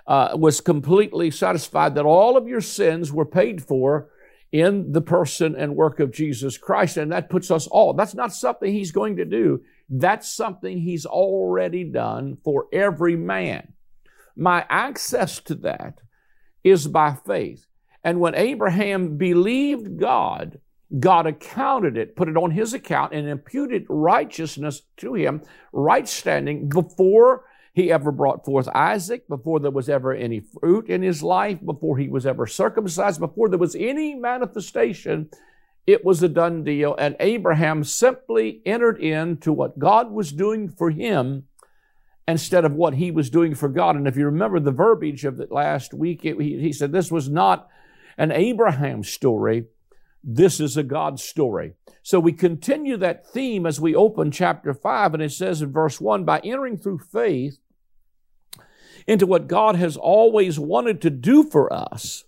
uh, 0.08 0.32
was 0.36 0.62
completely 0.62 1.32
satisfied 1.32 1.96
that 1.96 2.06
all 2.06 2.38
of 2.38 2.48
your 2.48 2.62
sins 2.62 3.12
were 3.12 3.26
paid 3.26 3.64
for 3.64 4.10
in 4.52 4.92
the 4.92 5.02
person 5.02 5.56
and 5.56 5.76
work 5.76 6.00
of 6.00 6.12
Jesus 6.12 6.58
Christ. 6.58 6.98
And 6.98 7.12
that 7.12 7.30
puts 7.30 7.52
us 7.52 7.68
all. 7.68 7.94
That's 7.94 8.16
not 8.16 8.34
something 8.34 8.72
he's 8.72 8.92
going 8.92 9.18
to 9.18 9.26
do. 9.26 9.62
That's 9.90 10.30
something 10.32 10.80
he's 10.80 11.06
already 11.06 11.84
done 11.84 12.38
for 12.44 12.68
every 12.74 13.16
man. 13.16 13.74
My 14.36 14.66
access 14.70 15.40
to 15.42 15.56
that 15.56 16.00
is 16.64 16.88
by 16.88 17.16
faith. 17.26 17.66
And 18.04 18.20
when 18.20 18.36
Abraham 18.36 19.18
believed 19.18 19.98
God, 20.00 20.60
God 21.00 21.26
accounted 21.26 21.98
it, 21.98 22.16
put 22.16 22.28
it 22.28 22.38
on 22.38 22.52
his 22.52 22.74
account, 22.74 23.14
and 23.14 23.28
imputed 23.28 23.86
righteousness 23.88 24.82
to 24.98 25.14
him, 25.14 25.42
right 25.72 26.08
standing 26.08 26.68
before 26.68 27.46
he 27.74 27.92
ever 27.92 28.12
brought 28.12 28.44
forth 28.44 28.68
Isaac, 28.76 29.28
before 29.30 29.60
there 29.60 29.72
was 29.72 29.88
ever 29.88 30.14
any 30.14 30.42
fruit 30.42 30.90
in 30.90 31.02
his 31.02 31.24
life, 31.24 31.60
before 31.64 31.98
he 31.98 32.10
was 32.10 32.26
ever 32.26 32.46
circumcised, 32.46 33.20
before 33.20 33.48
there 33.48 33.58
was 33.58 33.76
any 33.76 34.16
manifestation. 34.16 35.30
It 35.88 36.04
was 36.04 36.22
a 36.22 36.30
done 36.30 36.64
deal, 36.64 36.96
and 37.00 37.16
Abraham 37.20 37.84
simply 37.84 38.62
entered 38.66 39.02
into 39.02 39.54
what 39.54 39.80
God 39.80 40.12
was 40.12 40.32
doing 40.32 40.70
for 40.70 40.92
him 40.92 41.46
instead 42.28 42.66
of 42.66 42.74
what 42.74 42.96
he 42.96 43.10
was 43.10 43.30
doing 43.30 43.56
for 43.56 43.70
God. 43.70 43.96
And 43.96 44.08
if 44.08 44.18
you 44.18 44.26
remember 44.26 44.60
the 44.60 44.72
verbiage 44.72 45.26
of 45.26 45.38
the 45.38 45.48
last 45.50 45.94
week, 45.94 46.24
it, 46.24 46.40
he, 46.40 46.60
he 46.60 46.74
said 46.74 46.92
this 46.92 47.12
was 47.12 47.30
not 47.30 47.68
an 48.18 48.32
Abraham 48.32 49.04
story 49.04 49.66
this 50.24 50.60
is 50.60 50.78
a 50.78 50.84
God 50.84 51.20
story. 51.20 51.74
So 52.04 52.20
we 52.20 52.34
continue 52.34 52.98
that 52.98 53.28
theme 53.28 53.66
as 53.66 53.80
we 53.80 53.96
open 53.96 54.32
chapter 54.32 54.74
5, 54.74 55.14
and 55.14 55.24
it 55.24 55.32
says 55.32 55.62
in 55.62 55.72
verse 55.72 56.02
1 56.02 56.26
by 56.26 56.40
entering 56.40 56.78
through 56.78 57.00
faith 57.00 57.58
into 59.08 59.26
what 59.26 59.48
God 59.48 59.76
has 59.76 59.98
always 59.98 60.60
wanted 60.60 61.02
to 61.02 61.10
do 61.10 61.44
for 61.44 61.72
us, 61.72 62.24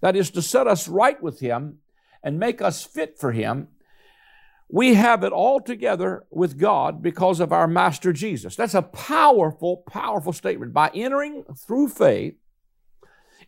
that 0.00 0.16
is 0.16 0.30
to 0.32 0.42
set 0.42 0.66
us 0.66 0.88
right 0.88 1.22
with 1.22 1.40
Him 1.40 1.78
and 2.22 2.38
make 2.38 2.60
us 2.60 2.84
fit 2.84 3.18
for 3.18 3.32
Him, 3.32 3.68
we 4.68 4.94
have 4.94 5.22
it 5.22 5.32
all 5.32 5.60
together 5.60 6.24
with 6.30 6.58
God 6.58 7.02
because 7.02 7.38
of 7.40 7.52
our 7.52 7.68
Master 7.68 8.12
Jesus. 8.12 8.56
That's 8.56 8.74
a 8.74 8.82
powerful, 8.82 9.84
powerful 9.88 10.32
statement. 10.32 10.72
By 10.72 10.90
entering 10.92 11.44
through 11.54 11.88
faith 11.88 12.34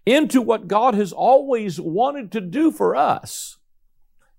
into 0.07 0.41
what 0.41 0.69
God 0.69 0.95
has 0.95 1.13
always 1.13 1.81
wanted 1.81 2.31
to 2.33 2.41
do 2.41 2.71
for 2.71 2.95
us, 2.95 3.58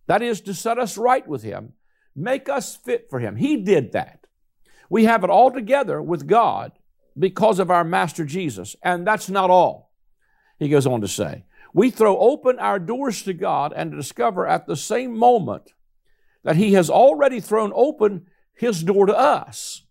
that 0.09 0.23
is 0.23 0.41
to 0.41 0.55
set 0.55 0.79
us 0.79 0.97
right 0.97 1.25
with 1.27 1.43
Him, 1.43 1.73
make 2.15 2.49
us 2.49 2.75
fit 2.75 3.11
for 3.11 3.19
Him. 3.19 3.35
He 3.35 3.57
did 3.57 3.91
that. 3.91 4.25
We 4.89 5.05
have 5.05 5.23
it 5.23 5.29
all 5.29 5.51
together 5.51 6.01
with 6.01 6.25
God 6.25 6.71
because 7.15 7.59
of 7.59 7.69
our 7.69 7.83
Master 7.83 8.25
Jesus. 8.25 8.75
And 8.81 9.05
that's 9.05 9.29
not 9.29 9.51
all. 9.51 9.93
He 10.57 10.67
goes 10.67 10.87
on 10.87 11.01
to 11.01 11.07
say, 11.07 11.45
we 11.75 11.91
throw 11.91 12.17
open 12.17 12.57
our 12.57 12.79
doors 12.79 13.21
to 13.21 13.33
God 13.33 13.71
and 13.75 13.91
discover 13.91 14.47
at 14.47 14.65
the 14.65 14.75
same 14.75 15.15
moment 15.15 15.73
that 16.43 16.55
He 16.55 16.73
has 16.73 16.89
already 16.89 17.39
thrown 17.39 17.71
open 17.75 18.25
His 18.55 18.83
door 18.83 19.05
to 19.05 19.15
us. 19.15 19.83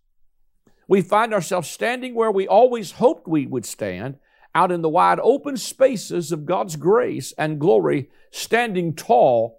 We 0.85 1.01
find 1.01 1.33
ourselves 1.33 1.69
standing 1.69 2.13
where 2.13 2.31
we 2.31 2.45
always 2.45 2.91
hoped 2.91 3.25
we 3.25 3.47
would 3.47 3.65
stand, 3.65 4.17
out 4.53 4.69
in 4.69 4.81
the 4.81 4.89
wide 4.89 5.21
open 5.23 5.55
spaces 5.55 6.33
of 6.33 6.45
God's 6.45 6.75
grace 6.75 7.31
and 7.37 7.57
glory, 7.57 8.09
standing 8.31 8.93
tall 8.93 9.58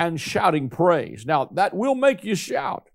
and 0.00 0.20
shouting 0.20 0.68
praise. 0.68 1.26
Now, 1.26 1.46
that 1.52 1.74
will 1.74 1.94
make 1.94 2.24
you 2.24 2.34
shout. 2.34 2.88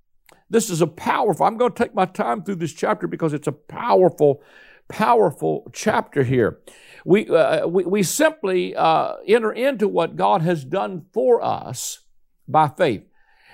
This 0.50 0.70
is 0.70 0.82
a 0.82 0.88
powerful, 0.88 1.46
I'm 1.46 1.58
going 1.58 1.74
to 1.74 1.84
take 1.84 1.96
my 1.96 2.06
time 2.06 2.44
through 2.44 2.56
this 2.56 2.74
chapter 2.74 3.08
because 3.08 3.34
it's 3.34 3.48
a 3.48 3.52
powerful, 3.52 4.42
powerful 4.88 5.70
chapter 5.74 6.24
here. 6.24 6.60
We, 7.06 7.28
uh, 7.28 7.68
we, 7.68 7.84
we 7.86 8.04
simply 8.04 8.76
uh, 8.76 9.16
enter 9.28 9.52
into 9.52 9.88
what 9.88 10.16
God 10.16 10.42
has 10.42 10.64
done 10.64 11.06
for 11.12 11.44
us 11.44 12.00
by 12.48 12.70
faith. 12.70 13.04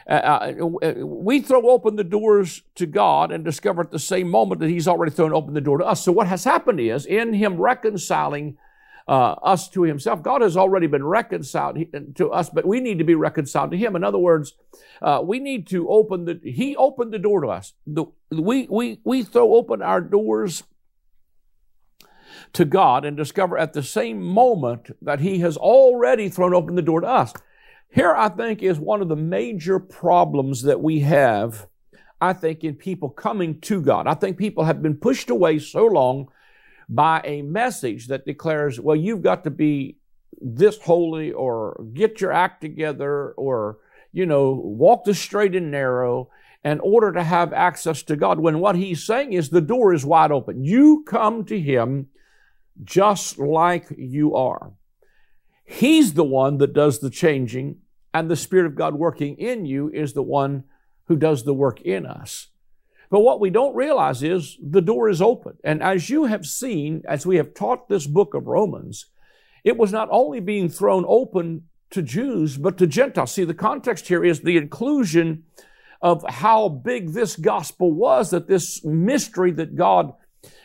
Uh, 0.07 0.53
uh, 0.81 0.93
we 1.05 1.39
throw 1.39 1.69
open 1.69 1.95
the 1.95 2.03
doors 2.03 2.63
to 2.75 2.87
God 2.87 3.31
and 3.31 3.45
discover 3.45 3.81
at 3.81 3.91
the 3.91 3.99
same 3.99 4.27
moment 4.27 4.59
that 4.59 4.69
He's 4.69 4.87
already 4.87 5.11
thrown 5.11 5.33
open 5.33 5.53
the 5.53 5.61
door 5.61 5.77
to 5.77 5.85
us. 5.85 6.03
So, 6.03 6.11
what 6.11 6.25
has 6.25 6.43
happened 6.43 6.79
is, 6.79 7.05
in 7.05 7.33
Him 7.33 7.57
reconciling 7.57 8.57
uh, 9.09 9.33
us 9.41 9.67
to 9.67 9.81
himself. 9.81 10.21
God 10.21 10.43
has 10.43 10.55
already 10.55 10.85
been 10.85 11.03
reconciled 11.03 11.79
to 12.13 12.31
us, 12.31 12.51
but 12.51 12.63
we 12.63 12.79
need 12.79 12.99
to 12.99 13.03
be 13.03 13.15
reconciled 13.15 13.71
to 13.71 13.77
him. 13.77 13.95
In 13.95 14.03
other 14.03 14.19
words, 14.19 14.53
uh, 15.01 15.19
we 15.23 15.39
need 15.39 15.65
to 15.69 15.89
open 15.89 16.25
the, 16.25 16.39
he 16.43 16.75
opened 16.75 17.11
the 17.11 17.17
door 17.17 17.41
to 17.41 17.47
us. 17.47 17.73
The, 17.87 18.05
we, 18.29 18.67
we, 18.69 18.99
we 19.03 19.23
throw 19.23 19.55
open 19.55 19.81
our 19.81 19.99
doors 19.99 20.61
to 22.53 22.65
God 22.65 23.03
and 23.03 23.17
discover 23.17 23.57
at 23.57 23.73
the 23.73 23.81
same 23.81 24.21
moment 24.21 24.95
that 25.01 25.21
he 25.21 25.39
has 25.39 25.57
already 25.57 26.29
thrown 26.29 26.53
open 26.53 26.75
the 26.75 26.83
door 26.83 27.01
to 27.01 27.07
us. 27.07 27.33
Here, 27.89 28.13
I 28.13 28.29
think, 28.29 28.61
is 28.61 28.77
one 28.77 29.01
of 29.01 29.07
the 29.07 29.15
major 29.15 29.79
problems 29.79 30.61
that 30.61 30.81
we 30.81 30.99
have, 30.99 31.65
I 32.21 32.33
think, 32.33 32.63
in 32.63 32.75
people 32.75 33.09
coming 33.09 33.59
to 33.61 33.81
God. 33.81 34.05
I 34.05 34.13
think 34.13 34.37
people 34.37 34.65
have 34.65 34.83
been 34.83 34.97
pushed 34.97 35.31
away 35.31 35.57
so 35.57 35.87
long 35.87 36.29
by 36.89 37.21
a 37.23 37.43
message 37.43 38.07
that 38.07 38.25
declares, 38.25 38.79
well, 38.79 38.95
you've 38.95 39.21
got 39.21 39.43
to 39.43 39.51
be 39.51 39.97
this 40.41 40.79
holy 40.81 41.31
or 41.31 41.79
get 41.93 42.19
your 42.19 42.31
act 42.31 42.61
together 42.61 43.31
or, 43.31 43.77
you 44.11 44.25
know, 44.25 44.51
walk 44.51 45.03
the 45.03 45.13
straight 45.13 45.55
and 45.55 45.69
narrow 45.69 46.29
in 46.63 46.79
order 46.79 47.13
to 47.13 47.23
have 47.23 47.53
access 47.53 48.03
to 48.03 48.15
God. 48.15 48.39
When 48.39 48.59
what 48.59 48.75
he's 48.75 49.03
saying 49.03 49.33
is 49.33 49.49
the 49.49 49.61
door 49.61 49.93
is 49.93 50.05
wide 50.05 50.31
open. 50.31 50.63
You 50.63 51.03
come 51.07 51.45
to 51.45 51.59
him 51.59 52.07
just 52.83 53.37
like 53.37 53.87
you 53.97 54.35
are. 54.35 54.73
He's 55.63 56.13
the 56.13 56.23
one 56.23 56.57
that 56.57 56.73
does 56.73 56.99
the 56.99 57.11
changing, 57.11 57.77
and 58.11 58.29
the 58.29 58.35
Spirit 58.35 58.65
of 58.65 58.75
God 58.75 58.95
working 58.95 59.37
in 59.37 59.65
you 59.65 59.89
is 59.89 60.13
the 60.13 60.23
one 60.23 60.63
who 61.05 61.15
does 61.15 61.43
the 61.43 61.53
work 61.53 61.79
in 61.81 62.07
us. 62.07 62.47
But 63.09 63.21
what 63.21 63.39
we 63.39 63.49
don't 63.49 63.75
realize 63.75 64.21
is 64.21 64.57
the 64.61 64.81
door 64.81 65.09
is 65.09 65.21
open. 65.21 65.57
And 65.63 65.81
as 65.81 66.09
you 66.09 66.25
have 66.25 66.45
seen, 66.45 67.01
as 67.07 67.25
we 67.25 67.37
have 67.37 67.53
taught 67.53 67.89
this 67.89 68.05
book 68.05 68.33
of 68.33 68.47
Romans, 68.47 69.07
it 69.63 69.77
was 69.77 69.91
not 69.91 70.09
only 70.11 70.39
being 70.39 70.69
thrown 70.69 71.05
open 71.07 71.63
to 71.89 72.01
Jews, 72.01 72.57
but 72.57 72.77
to 72.77 72.87
Gentiles. 72.87 73.31
See, 73.31 73.43
the 73.43 73.53
context 73.53 74.07
here 74.07 74.23
is 74.23 74.41
the 74.41 74.57
inclusion 74.57 75.43
of 76.01 76.23
how 76.29 76.69
big 76.69 77.13
this 77.13 77.35
gospel 77.35 77.91
was, 77.91 78.29
that 78.29 78.47
this 78.47 78.85
mystery 78.85 79.51
that 79.51 79.75
God 79.75 80.13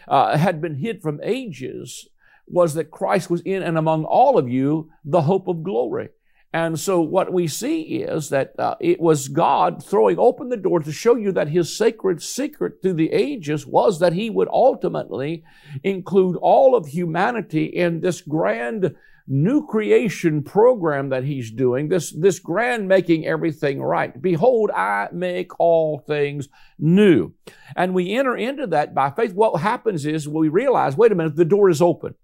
uh, 0.07 0.37
had 0.37 0.61
been 0.61 0.77
hid 0.77 1.03
from 1.03 1.21
ages 1.23 2.09
was 2.47 2.75
that 2.75 2.91
Christ 2.91 3.31
was 3.31 3.41
in 3.41 3.63
and 3.63 3.79
among 3.79 4.05
all 4.05 4.39
of 4.39 4.49
you, 4.49 4.91
the 5.05 5.23
hope 5.23 5.49
of 5.49 5.63
glory. 5.63 6.11
And 6.55 6.79
so 6.79 7.01
what 7.01 7.33
we 7.33 7.49
see 7.49 8.05
is 8.05 8.29
that 8.29 8.53
uh, 8.61 8.77
it 8.79 9.01
was 9.01 9.27
God 9.27 9.85
throwing 9.85 10.21
open 10.21 10.51
the 10.51 10.57
door 10.57 10.79
to 10.79 10.93
show 10.93 11.17
you 11.17 11.33
that 11.33 11.49
his 11.49 11.77
sacred 11.77 12.23
secret 12.23 12.81
through 12.81 12.93
the 12.93 13.11
ages 13.11 13.67
was 13.67 13.99
that 13.99 14.13
he 14.13 14.31
would 14.31 14.47
ultimately 14.53 15.43
include 15.83 16.37
all 16.37 16.77
of 16.77 16.87
humanity 16.87 17.65
in 17.65 18.03
this 18.03 18.21
grand 18.21 18.95
new 19.27 19.67
creation 19.67 20.45
program 20.45 21.09
that 21.09 21.25
he's 21.25 21.51
doing, 21.51 21.89
this, 21.89 22.13
this 22.13 22.39
grand 22.39 22.87
making 22.87 23.27
everything 23.27 23.83
right. 23.83 24.23
Behold, 24.23 24.71
I 24.71 25.09
make 25.13 25.59
all 25.59 25.99
things 26.07 26.49
new. 26.79 27.33
And 27.75 27.95
we 27.95 28.15
enter 28.15 28.37
into 28.37 28.69
that 28.69 28.95
by 28.95 29.11
faith. 29.11 29.33
What 29.35 29.61
happens 29.61 30.07
is 30.07 30.29
we 30.29 30.51
realize, 30.51 30.97
wait 30.97 31.11
a 31.11 31.17
minute, 31.17 31.35
the 31.35 31.45
door 31.45 31.69
is 31.69 31.83
open. 31.83 32.15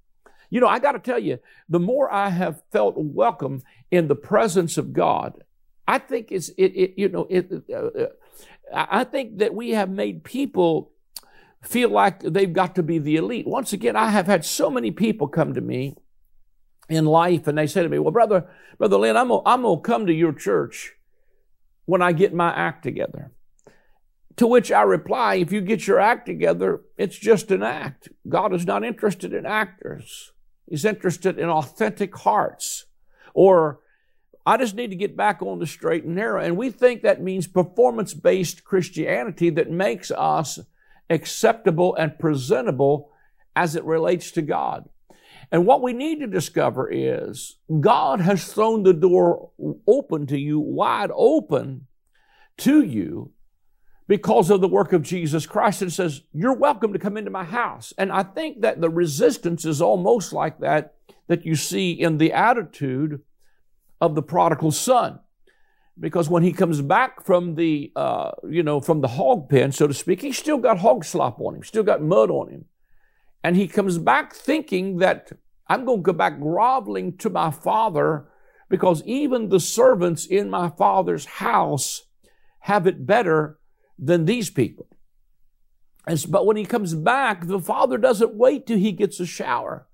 You 0.50 0.60
know, 0.60 0.66
I 0.66 0.80
got 0.80 0.92
to 0.92 0.98
tell 0.98 1.18
you, 1.18 1.38
the 1.68 1.80
more 1.80 2.12
I 2.12 2.28
have 2.28 2.62
felt 2.72 2.94
welcome 2.96 3.62
in 3.90 4.08
the 4.08 4.16
presence 4.16 4.76
of 4.76 4.92
God, 4.92 5.44
I 5.86 5.98
think 5.98 6.30
it's, 6.30 6.48
it, 6.50 6.72
it 6.74 6.94
you 6.96 7.08
know, 7.08 7.26
it, 7.30 7.50
uh, 7.72 7.74
uh 7.74 8.06
I 8.72 9.04
think 9.04 9.38
that 9.38 9.54
we 9.54 9.70
have 9.70 9.90
made 9.90 10.22
people 10.22 10.92
feel 11.62 11.90
like 11.90 12.20
they've 12.20 12.52
got 12.52 12.74
to 12.76 12.82
be 12.82 12.98
the 12.98 13.16
elite. 13.16 13.46
Once 13.46 13.72
again, 13.72 13.96
I 13.96 14.10
have 14.10 14.26
had 14.26 14.44
so 14.44 14.70
many 14.70 14.90
people 14.90 15.28
come 15.28 15.54
to 15.54 15.60
me 15.60 15.96
in 16.88 17.04
life 17.04 17.46
and 17.46 17.58
they 17.58 17.66
say 17.66 17.82
to 17.82 17.88
me, 17.88 17.98
well, 17.98 18.12
brother, 18.12 18.48
brother 18.78 18.96
Lynn, 18.96 19.16
I'm 19.16 19.28
gonna, 19.28 19.42
I'm 19.46 19.62
gonna 19.62 19.80
come 19.80 20.06
to 20.06 20.12
your 20.12 20.32
church 20.32 20.94
when 21.84 22.02
I 22.02 22.12
get 22.12 22.34
my 22.34 22.52
act 22.52 22.82
together. 22.82 23.32
To 24.36 24.46
which 24.46 24.72
I 24.72 24.82
reply, 24.82 25.34
if 25.36 25.52
you 25.52 25.60
get 25.60 25.86
your 25.86 26.00
act 26.00 26.26
together, 26.26 26.80
it's 26.96 27.18
just 27.18 27.50
an 27.50 27.62
act. 27.62 28.08
God 28.28 28.54
is 28.54 28.64
not 28.64 28.84
interested 28.84 29.34
in 29.34 29.44
actors. 29.44 30.32
He's 30.70 30.84
interested 30.84 31.38
in 31.38 31.50
authentic 31.50 32.16
hearts. 32.16 32.86
Or, 33.34 33.80
I 34.46 34.56
just 34.56 34.74
need 34.74 34.90
to 34.90 34.96
get 34.96 35.16
back 35.16 35.42
on 35.42 35.58
the 35.58 35.66
straight 35.66 36.04
and 36.04 36.14
narrow. 36.14 36.40
And 36.40 36.56
we 36.56 36.70
think 36.70 37.02
that 37.02 37.20
means 37.20 37.46
performance 37.46 38.14
based 38.14 38.64
Christianity 38.64 39.50
that 39.50 39.70
makes 39.70 40.10
us 40.10 40.60
acceptable 41.10 41.94
and 41.96 42.18
presentable 42.18 43.10
as 43.54 43.76
it 43.76 43.84
relates 43.84 44.30
to 44.32 44.42
God. 44.42 44.88
And 45.52 45.66
what 45.66 45.82
we 45.82 45.92
need 45.92 46.20
to 46.20 46.26
discover 46.28 46.88
is 46.90 47.56
God 47.80 48.20
has 48.20 48.52
thrown 48.52 48.84
the 48.84 48.94
door 48.94 49.50
open 49.86 50.26
to 50.28 50.38
you, 50.38 50.60
wide 50.60 51.10
open 51.12 51.88
to 52.58 52.82
you 52.82 53.32
because 54.10 54.50
of 54.50 54.60
the 54.60 54.66
work 54.66 54.92
of 54.92 55.02
Jesus 55.02 55.46
Christ 55.46 55.82
and 55.82 55.92
says, 55.92 56.22
You're 56.32 56.56
welcome 56.56 56.92
to 56.92 56.98
come 56.98 57.16
into 57.16 57.30
my 57.30 57.44
house. 57.44 57.94
And 57.96 58.10
I 58.10 58.24
think 58.24 58.62
that 58.62 58.80
the 58.80 58.90
resistance 58.90 59.64
is 59.64 59.80
almost 59.80 60.32
like 60.32 60.58
that 60.58 60.94
that 61.28 61.46
you 61.46 61.54
see 61.54 61.92
in 61.92 62.18
the 62.18 62.32
attitude 62.32 63.22
of 64.00 64.16
the 64.16 64.22
prodigal 64.22 64.72
son. 64.72 65.20
Because 65.96 66.28
when 66.28 66.42
he 66.42 66.52
comes 66.52 66.80
back 66.80 67.24
from 67.24 67.54
the, 67.54 67.92
uh, 67.94 68.32
you 68.48 68.64
know, 68.64 68.80
from 68.80 69.00
the 69.00 69.06
hog 69.06 69.48
pen, 69.48 69.70
so 69.70 69.86
to 69.86 69.94
speak, 69.94 70.22
he's 70.22 70.36
still 70.36 70.58
got 70.58 70.78
hog 70.78 71.04
slop 71.04 71.40
on 71.40 71.54
him, 71.54 71.62
still 71.62 71.84
got 71.84 72.02
mud 72.02 72.32
on 72.32 72.48
him. 72.48 72.64
And 73.44 73.54
he 73.54 73.68
comes 73.68 73.96
back 73.96 74.34
thinking 74.34 74.96
that 74.96 75.30
I'm 75.68 75.84
going 75.84 75.98
to 75.98 76.02
go 76.02 76.12
back 76.12 76.40
groveling 76.40 77.16
to 77.18 77.30
my 77.30 77.52
father 77.52 78.26
because 78.68 79.04
even 79.04 79.50
the 79.50 79.60
servants 79.60 80.26
in 80.26 80.50
my 80.50 80.68
father's 80.68 81.26
house 81.26 82.06
have 82.58 82.88
it 82.88 83.06
better 83.06 83.59
than 84.00 84.24
these 84.24 84.50
people. 84.50 84.86
And, 86.06 86.24
but 86.28 86.46
when 86.46 86.56
he 86.56 86.64
comes 86.64 86.94
back, 86.94 87.46
the 87.46 87.60
father 87.60 87.98
doesn't 87.98 88.34
wait 88.34 88.66
till 88.66 88.78
he 88.78 88.92
gets 88.92 89.20
a 89.20 89.26
shower. 89.26 89.86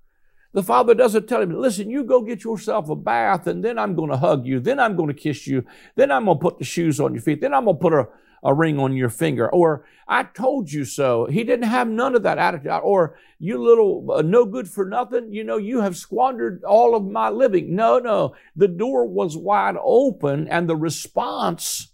The 0.53 0.63
father 0.63 0.95
doesn't 0.95 1.27
tell 1.27 1.41
him, 1.41 1.53
listen, 1.53 1.91
you 1.91 2.03
go 2.03 2.21
get 2.21 2.43
yourself 2.43 2.89
a 2.89 2.95
bath 2.95 3.45
and 3.45 3.63
then 3.63 3.77
I'm 3.77 3.93
going 3.93 4.09
to 4.09 4.17
hug 4.17 4.47
you. 4.47 4.59
Then 4.59 4.79
I'm 4.79 4.95
going 4.95 5.09
to 5.09 5.13
kiss 5.13 5.45
you. 5.45 5.65
Then 5.95 6.09
I'm 6.09 6.25
going 6.25 6.37
to 6.37 6.41
put 6.41 6.57
the 6.57 6.65
shoes 6.65 6.99
on 6.99 7.13
your 7.13 7.21
feet. 7.21 7.41
Then 7.41 7.53
I'm 7.53 7.65
going 7.65 7.75
to 7.75 7.81
put 7.81 7.93
a, 7.93 8.07
a 8.43 8.53
ring 8.53 8.79
on 8.79 8.95
your 8.95 9.09
finger, 9.09 9.49
or 9.49 9.85
I 10.07 10.23
told 10.23 10.71
you 10.71 10.85
so. 10.85 11.25
He 11.25 11.43
didn't 11.43 11.67
have 11.67 11.87
none 11.87 12.15
of 12.15 12.23
that 12.23 12.37
attitude, 12.37 12.71
or 12.71 13.17
you 13.39 13.61
little 13.61 14.11
uh, 14.11 14.21
no 14.21 14.45
good 14.45 14.69
for 14.69 14.85
nothing, 14.85 15.33
you 15.33 15.43
know, 15.43 15.57
you 15.57 15.81
have 15.81 15.97
squandered 15.97 16.63
all 16.63 16.95
of 16.95 17.03
my 17.05 17.29
living. 17.29 17.75
No, 17.75 17.99
no. 17.99 18.35
The 18.55 18.67
door 18.67 19.05
was 19.05 19.35
wide 19.35 19.75
open, 19.83 20.47
and 20.47 20.69
the 20.69 20.75
response 20.75 21.89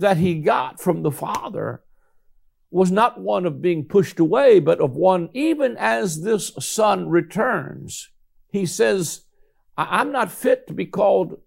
that 0.00 0.16
he 0.16 0.40
got 0.40 0.80
from 0.80 1.02
the 1.02 1.10
Father 1.10 1.82
was 2.70 2.90
not 2.90 3.20
one 3.20 3.46
of 3.46 3.62
being 3.62 3.84
pushed 3.84 4.20
away, 4.20 4.60
but 4.60 4.80
of 4.80 4.96
one, 4.96 5.28
even 5.32 5.76
as 5.76 6.22
this 6.22 6.52
son 6.58 7.08
returns, 7.08 8.10
he 8.50 8.64
says, 8.66 9.22
I'm 9.76 10.12
not 10.12 10.30
fit 10.30 10.66
to 10.66 10.74
be 10.74 10.86
called 10.86 11.40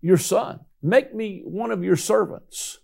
your 0.00 0.16
son. 0.16 0.60
Make 0.82 1.14
me 1.14 1.42
one 1.44 1.70
of 1.70 1.84
your 1.84 1.96
servants. 1.96 2.78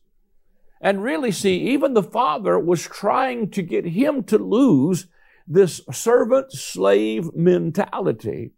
And 0.81 1.03
really, 1.03 1.33
see, 1.33 1.59
even 1.71 1.95
the 1.95 2.03
father 2.03 2.59
was 2.59 2.83
trying 2.83 3.51
to 3.51 3.63
get 3.63 3.85
him 3.85 4.23
to 4.25 4.39
lose 4.39 5.07
this 5.47 5.81
servant 5.91 6.53
slave 6.53 7.35
mentality 7.35 8.53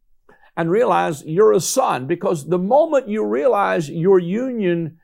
and 0.56 0.70
realize 0.70 1.24
you're 1.24 1.52
a 1.52 1.60
son 1.60 2.06
because 2.06 2.48
the 2.48 2.58
moment 2.58 3.08
you 3.08 3.24
realize 3.24 3.88
your 3.88 4.18
union 4.18 4.98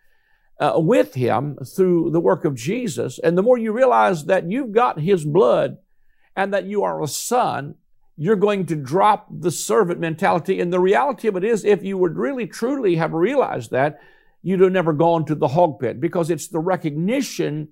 uh, 0.58 0.74
with 0.76 1.14
him 1.14 1.56
through 1.64 2.10
the 2.10 2.20
work 2.20 2.44
of 2.44 2.54
Jesus, 2.54 3.18
and 3.18 3.36
the 3.36 3.42
more 3.42 3.58
you 3.58 3.72
realize 3.72 4.24
that 4.24 4.50
you've 4.50 4.72
got 4.72 5.00
his 5.00 5.24
blood 5.24 5.78
and 6.34 6.52
that 6.52 6.64
you 6.64 6.82
are 6.82 7.02
a 7.02 7.08
son, 7.08 7.74
you're 8.16 8.36
going 8.36 8.64
to 8.66 8.76
drop 8.76 9.26
the 9.30 9.50
servant 9.50 10.00
mentality. 10.00 10.60
And 10.60 10.72
the 10.72 10.80
reality 10.80 11.28
of 11.28 11.36
it 11.36 11.44
is, 11.44 11.64
if 11.64 11.84
you 11.84 11.98
would 11.98 12.16
really 12.16 12.46
truly 12.46 12.96
have 12.96 13.12
realized 13.12 13.70
that, 13.72 14.00
you'd 14.42 14.60
have 14.60 14.72
never 14.72 14.92
gone 14.92 15.24
to 15.26 15.34
the 15.34 15.48
hog 15.48 15.78
pit 15.80 16.00
because 16.00 16.30
it's 16.30 16.48
the 16.48 16.58
recognition 16.58 17.68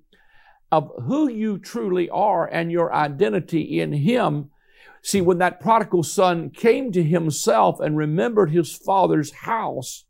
of 0.71 0.91
who 1.03 1.29
you 1.29 1.57
truly 1.57 2.09
are 2.09 2.47
and 2.47 2.71
your 2.71 2.93
identity 2.93 3.79
in 3.79 3.93
Him. 3.93 4.51
See, 5.01 5.21
when 5.21 5.37
that 5.37 5.59
prodigal 5.59 6.03
son 6.03 6.49
came 6.49 6.91
to 6.91 7.03
himself 7.03 7.79
and 7.79 7.95
remembered 7.95 8.49
his 8.49 8.75
father's 8.75 9.31
house, 9.31 10.05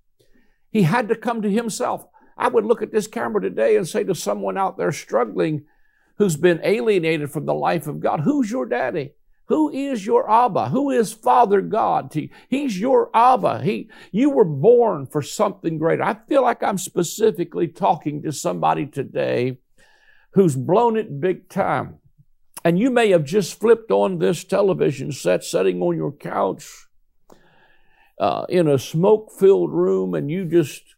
he 0.72 0.84
had 0.84 1.10
to 1.10 1.16
come 1.16 1.42
to 1.42 1.52
himself. 1.52 2.06
I 2.38 2.48
would 2.48 2.66
look 2.66 2.82
at 2.82 2.92
this 2.92 3.08
camera 3.08 3.42
today 3.42 3.76
and 3.78 3.88
say 3.88 4.04
to 4.04 4.16
someone 4.16 4.58
out 4.58 4.78
there 4.78 4.92
struggling 4.92 5.66
who's 6.18 6.38
been 6.38 6.62
alienated 6.64 7.32
from 7.32 7.46
the 7.46 7.54
life 7.54 7.88
of 7.88 8.00
God, 8.00 8.22
Who's 8.22 8.52
your 8.52 8.66
daddy? 8.66 9.14
Who 9.48 9.70
is 9.70 10.06
your 10.06 10.30
Abba? 10.30 10.70
Who 10.70 10.90
is 10.90 11.14
Father 11.14 11.62
God 11.62 12.10
to 12.12 12.24
you? 12.24 12.30
He's 12.50 12.80
your 12.80 13.12
Abba. 13.14 13.62
He, 13.62 13.90
you 14.12 14.32
were 14.32 14.46
born 14.46 15.06
for 15.06 15.22
something 15.22 15.78
greater. 15.78 16.04
I 16.04 16.18
feel 16.28 16.42
like 16.42 16.64
I'm 16.64 16.80
specifically 16.80 17.68
talking 17.68 18.24
to 18.24 18.32
somebody 18.32 18.88
today 18.88 19.60
who's 20.32 20.56
blown 20.56 20.98
it 20.98 21.22
big 21.22 21.48
time. 21.48 22.00
And 22.64 22.80
you 22.80 22.90
may 22.90 23.12
have 23.12 23.24
just 23.24 23.60
flipped 23.60 23.92
on 23.92 24.18
this 24.18 24.44
television 24.44 25.12
set, 25.12 25.44
sitting 25.44 25.80
on 25.84 25.96
your 25.96 26.12
couch 26.12 26.88
uh, 28.20 28.46
in 28.50 28.68
a 28.68 28.80
smoke 28.80 29.32
filled 29.32 29.72
room, 29.72 30.16
and 30.16 30.32
you 30.32 30.46
just 30.46 30.95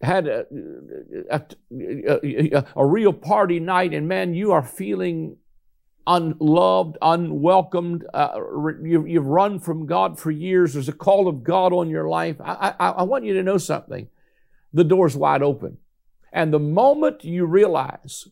had 0.00 0.28
a, 0.28 0.46
a, 1.30 1.42
a, 1.72 2.64
a, 2.76 2.86
real 2.86 3.12
party 3.12 3.58
night, 3.58 3.92
and 3.92 4.06
man, 4.06 4.32
you 4.32 4.52
are 4.52 4.62
feeling 4.62 5.36
unloved, 6.06 6.96
unwelcomed. 7.02 8.04
Uh, 8.14 8.40
you, 8.82 9.04
you've 9.06 9.26
run 9.26 9.58
from 9.58 9.86
God 9.86 10.18
for 10.18 10.30
years. 10.30 10.74
There's 10.74 10.88
a 10.88 10.92
call 10.92 11.28
of 11.28 11.42
God 11.42 11.72
on 11.72 11.90
your 11.90 12.08
life. 12.08 12.36
I, 12.40 12.74
I, 12.78 12.88
I 12.90 13.02
want 13.02 13.24
you 13.24 13.34
to 13.34 13.42
know 13.42 13.58
something. 13.58 14.08
The 14.72 14.84
door's 14.84 15.16
wide 15.16 15.42
open. 15.42 15.78
And 16.32 16.52
the 16.52 16.60
moment 16.60 17.24
you 17.24 17.46
realize 17.46 18.28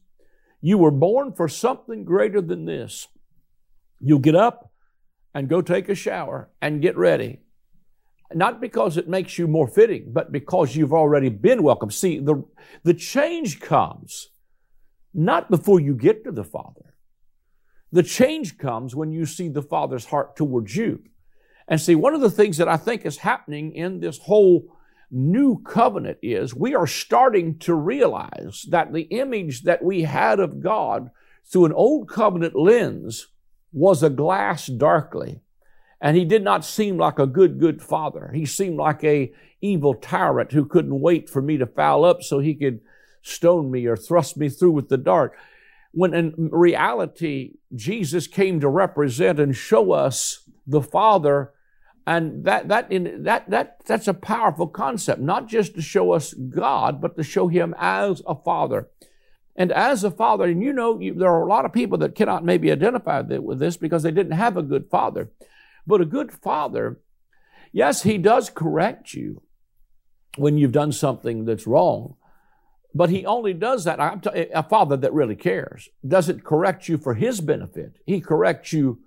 you 0.61 0.79
were 0.79 0.91
born 0.91 1.33
for 1.33 1.49
something 1.49 2.05
greater 2.05 2.41
than 2.41 2.65
this, 2.65 3.09
you'll 4.01 4.19
get 4.19 4.37
up 4.37 4.71
and 5.35 5.49
go 5.49 5.61
take 5.61 5.89
a 5.89 5.95
shower 5.95 6.49
and 6.63 6.83
get 6.83 6.97
ready. 6.97 7.41
Not 8.35 8.61
because 8.61 8.97
it 8.97 9.09
makes 9.09 9.39
you 9.39 9.47
more 9.47 9.69
fitting, 9.69 10.11
but 10.13 10.33
because 10.33 10.75
you've 10.75 10.93
already 10.93 11.29
been 11.29 11.63
welcome. 11.63 11.91
See, 11.91 12.19
the, 12.19 12.45
the 12.83 12.95
change 12.95 13.61
comes 13.61 14.31
not 15.15 15.51
before 15.51 15.81
you 15.81 15.95
get 15.95 16.25
to 16.25 16.33
the 16.33 16.45
Father. 16.45 16.95
The 17.93 18.03
change 18.03 18.59
comes 18.59 18.95
when 18.95 19.13
you 19.13 19.27
see 19.27 19.49
the 19.49 19.63
Father's 19.63 20.07
heart 20.07 20.37
towards 20.37 20.77
you. 20.77 21.05
And 21.69 21.81
see, 21.81 21.95
one 21.95 22.15
of 22.15 22.21
the 22.21 22.31
things 22.31 22.59
that 22.59 22.69
I 22.69 22.77
think 22.77 23.07
is 23.07 23.19
happening 23.19 23.75
in 23.75 24.01
this 24.01 24.19
whole 24.19 24.77
new 25.11 25.63
covenant 25.63 26.19
is 26.21 26.55
we 26.55 26.75
are 26.75 26.87
starting 26.87 27.59
to 27.61 27.75
realize 27.75 28.67
that 28.71 28.93
the 28.93 29.03
image 29.03 29.63
that 29.63 29.83
we 29.83 30.03
had 30.03 30.41
of 30.41 30.61
God 30.61 31.11
through 31.45 31.67
an 31.67 31.73
old 31.73 32.09
covenant 32.09 32.57
lens 32.57 33.29
was 33.73 34.03
a 34.03 34.11
glass 34.11 34.67
darkly. 34.67 35.41
And 36.01 36.17
he 36.17 36.25
did 36.25 36.43
not 36.45 36.65
seem 36.65 36.99
like 36.99 37.19
a 37.19 37.27
good, 37.27 37.59
good 37.59 37.83
father. 37.83 38.31
He 38.35 38.45
seemed 38.45 38.77
like 38.77 39.03
a 39.03 39.33
evil 39.61 39.95
tyrant 39.95 40.53
who 40.53 40.67
couldn't 40.67 41.01
wait 41.01 41.31
for 41.31 41.41
me 41.41 41.57
to 41.57 41.67
foul 41.67 42.05
up 42.05 42.23
so 42.23 42.39
he 42.39 42.55
could 42.55 42.81
stone 43.23 43.71
me 43.71 43.87
or 43.87 43.97
thrust 43.97 44.37
me 44.37 44.49
through 44.49 44.73
with 44.73 44.89
the 44.89 44.99
dart. 44.99 45.33
when 45.93 46.13
in 46.13 46.51
reality, 46.53 47.55
Jesus 47.75 48.27
came 48.27 48.61
to 48.61 48.69
represent 48.69 49.41
and 49.41 49.57
show 49.57 49.93
us 49.93 50.47
the 50.67 50.83
Father. 50.83 51.53
And 52.07 52.45
that, 52.45 52.69
that, 52.69 52.93
in, 52.93 53.23
that, 53.23 53.49
that, 53.49 53.81
that's 53.87 54.07
a 54.07 54.13
powerful 54.13 54.67
concept, 54.67 55.21
not 55.21 55.49
just 55.49 55.75
to 55.75 55.81
show 55.81 56.13
us 56.13 56.35
God, 56.35 57.01
but 57.01 57.17
to 57.17 57.23
show 57.23 57.49
Him 57.49 57.75
as 57.79 58.21
a 58.27 58.35
Father. 58.35 58.91
And 59.57 59.73
as 59.73 60.05
a 60.05 60.11
father, 60.11 60.45
and 60.45 60.63
you 60.63 60.73
know, 60.73 61.01
you, 61.01 61.15
there 61.15 61.31
are 61.31 61.43
a 61.43 61.49
lot 61.49 61.65
of 61.65 61.73
people 61.73 61.97
that 61.99 62.15
cannot 62.15 62.45
maybe 62.45 62.71
identify 62.71 63.23
with 63.23 63.59
this 63.59 63.79
because 63.79 64.03
they 64.03 64.11
didn't 64.11 64.33
have 64.33 64.59
a 64.59 64.63
good 64.63 64.91
father. 64.91 65.31
But 65.87 66.01
a 66.01 66.07
good 66.07 66.33
father, 66.33 67.01
yes, 67.73 68.03
he 68.03 68.19
does 68.19 68.51
correct 68.51 69.15
you 69.15 69.43
when 70.37 70.59
you've 70.59 70.73
done 70.73 70.93
something 70.93 71.45
that's 71.45 71.67
wrong. 71.67 72.17
But 72.95 73.11
he 73.11 73.27
only 73.27 73.53
does 73.53 73.85
that, 73.85 73.99
a 74.55 74.63
father 74.63 74.97
that 74.97 75.13
really 75.13 75.37
cares, 75.37 75.91
doesn't 76.07 76.45
correct 76.45 76.89
you 76.89 76.97
for 76.97 77.15
his 77.15 77.41
benefit. 77.41 77.99
He 78.07 78.21
corrects 78.21 78.73
you 78.73 79.01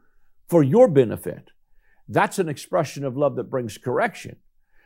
for 0.48 0.62
your 0.62 0.88
benefit. 0.88 1.50
That's 2.08 2.40
an 2.40 2.50
expression 2.50 3.04
of 3.04 3.18
love 3.18 3.36
that 3.38 3.50
brings 3.50 3.78
correction. 3.78 4.38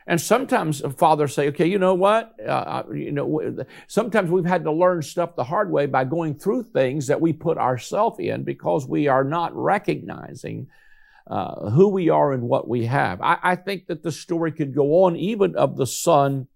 And 0.05 0.19
sometimes 0.19 0.81
fathers 0.97 1.33
say, 1.33 1.47
okay, 1.49 1.65
you 1.65 1.79
know 1.79 1.95
what? 1.95 2.33
Uh, 2.45 2.51
uh 2.51 2.83
you 2.93 3.11
know, 3.11 3.65
sometimes 3.87 4.29
we've 4.29 4.45
had 4.45 4.63
to 4.65 4.71
learn 4.71 5.01
stuff 5.01 5.35
the 5.35 5.45
hard 5.45 5.71
way 5.71 5.85
by 5.85 6.03
going 6.03 6.35
through 6.35 6.63
things 6.63 7.07
that 7.07 7.21
we 7.21 7.31
put 7.31 7.57
ourselves 7.57 8.19
in 8.19 8.43
because 8.43 8.85
we 8.87 9.07
are 9.07 9.23
not 9.23 9.55
recognizing 9.55 10.67
uh, 11.27 11.69
who 11.69 11.87
we 11.89 12.09
are 12.09 12.31
and 12.31 12.43
what 12.43 12.67
we 12.67 12.85
have. 12.85 13.21
I, 13.21 13.37
I 13.41 13.55
think 13.55 13.87
that 13.87 14.03
the 14.03 14.11
story 14.11 14.51
could 14.51 14.75
go 14.75 15.03
on 15.03 15.15
even 15.15 15.55
of 15.55 15.77
the 15.77 15.87
son 15.87 16.47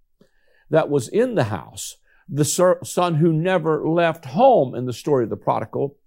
that 0.70 0.90
was 0.90 1.08
in 1.08 1.36
the 1.36 1.46
house 1.46 1.98
the 2.30 2.80
son 2.84 3.16
who 3.16 3.32
never 3.32 3.88
left 3.88 4.26
home 4.26 4.76
in 4.76 4.86
the 4.86 4.94
story 4.94 5.24
of 5.24 5.30
the 5.30 5.38
prodigal. 5.38 5.98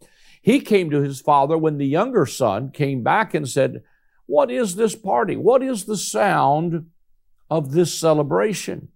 He 0.42 0.60
came 0.60 0.90
to 0.90 1.00
his 1.00 1.20
father 1.20 1.56
when 1.56 1.78
the 1.78 1.86
younger 1.86 2.26
son 2.26 2.70
came 2.70 3.02
back 3.02 3.34
and 3.34 3.48
said, 3.48 3.82
What 4.26 4.50
is 4.50 4.76
this 4.76 4.94
party? 4.94 5.36
What 5.36 5.62
is 5.62 5.84
the 5.84 5.96
sound 5.96 6.90
of 7.48 7.72
this 7.72 7.92
celebration? 7.94 8.88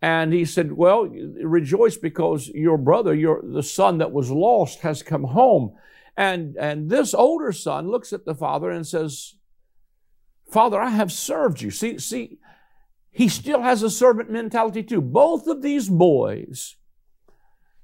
And 0.00 0.32
he 0.32 0.44
said, 0.44 0.72
Well, 0.72 1.06
rejoice 1.06 1.96
because 1.96 2.48
your 2.48 2.78
brother, 2.78 3.14
your, 3.14 3.42
the 3.42 3.62
son 3.62 3.98
that 3.98 4.12
was 4.12 4.30
lost, 4.30 4.80
has 4.80 5.02
come 5.02 5.24
home. 5.24 5.74
And, 6.18 6.56
and 6.56 6.90
this 6.90 7.14
older 7.14 7.52
son 7.52 7.92
looks 7.92 8.12
at 8.12 8.24
the 8.24 8.34
father 8.34 8.72
and 8.72 8.84
says, 8.84 9.36
Father, 10.50 10.80
I 10.80 10.90
have 10.90 11.12
served 11.12 11.62
you. 11.62 11.70
See, 11.70 11.96
see, 11.98 12.38
he 13.12 13.28
still 13.28 13.62
has 13.62 13.84
a 13.84 13.88
servant 13.88 14.28
mentality 14.28 14.82
too. 14.82 15.00
Both 15.00 15.46
of 15.46 15.62
these 15.62 15.88
boys 15.88 16.74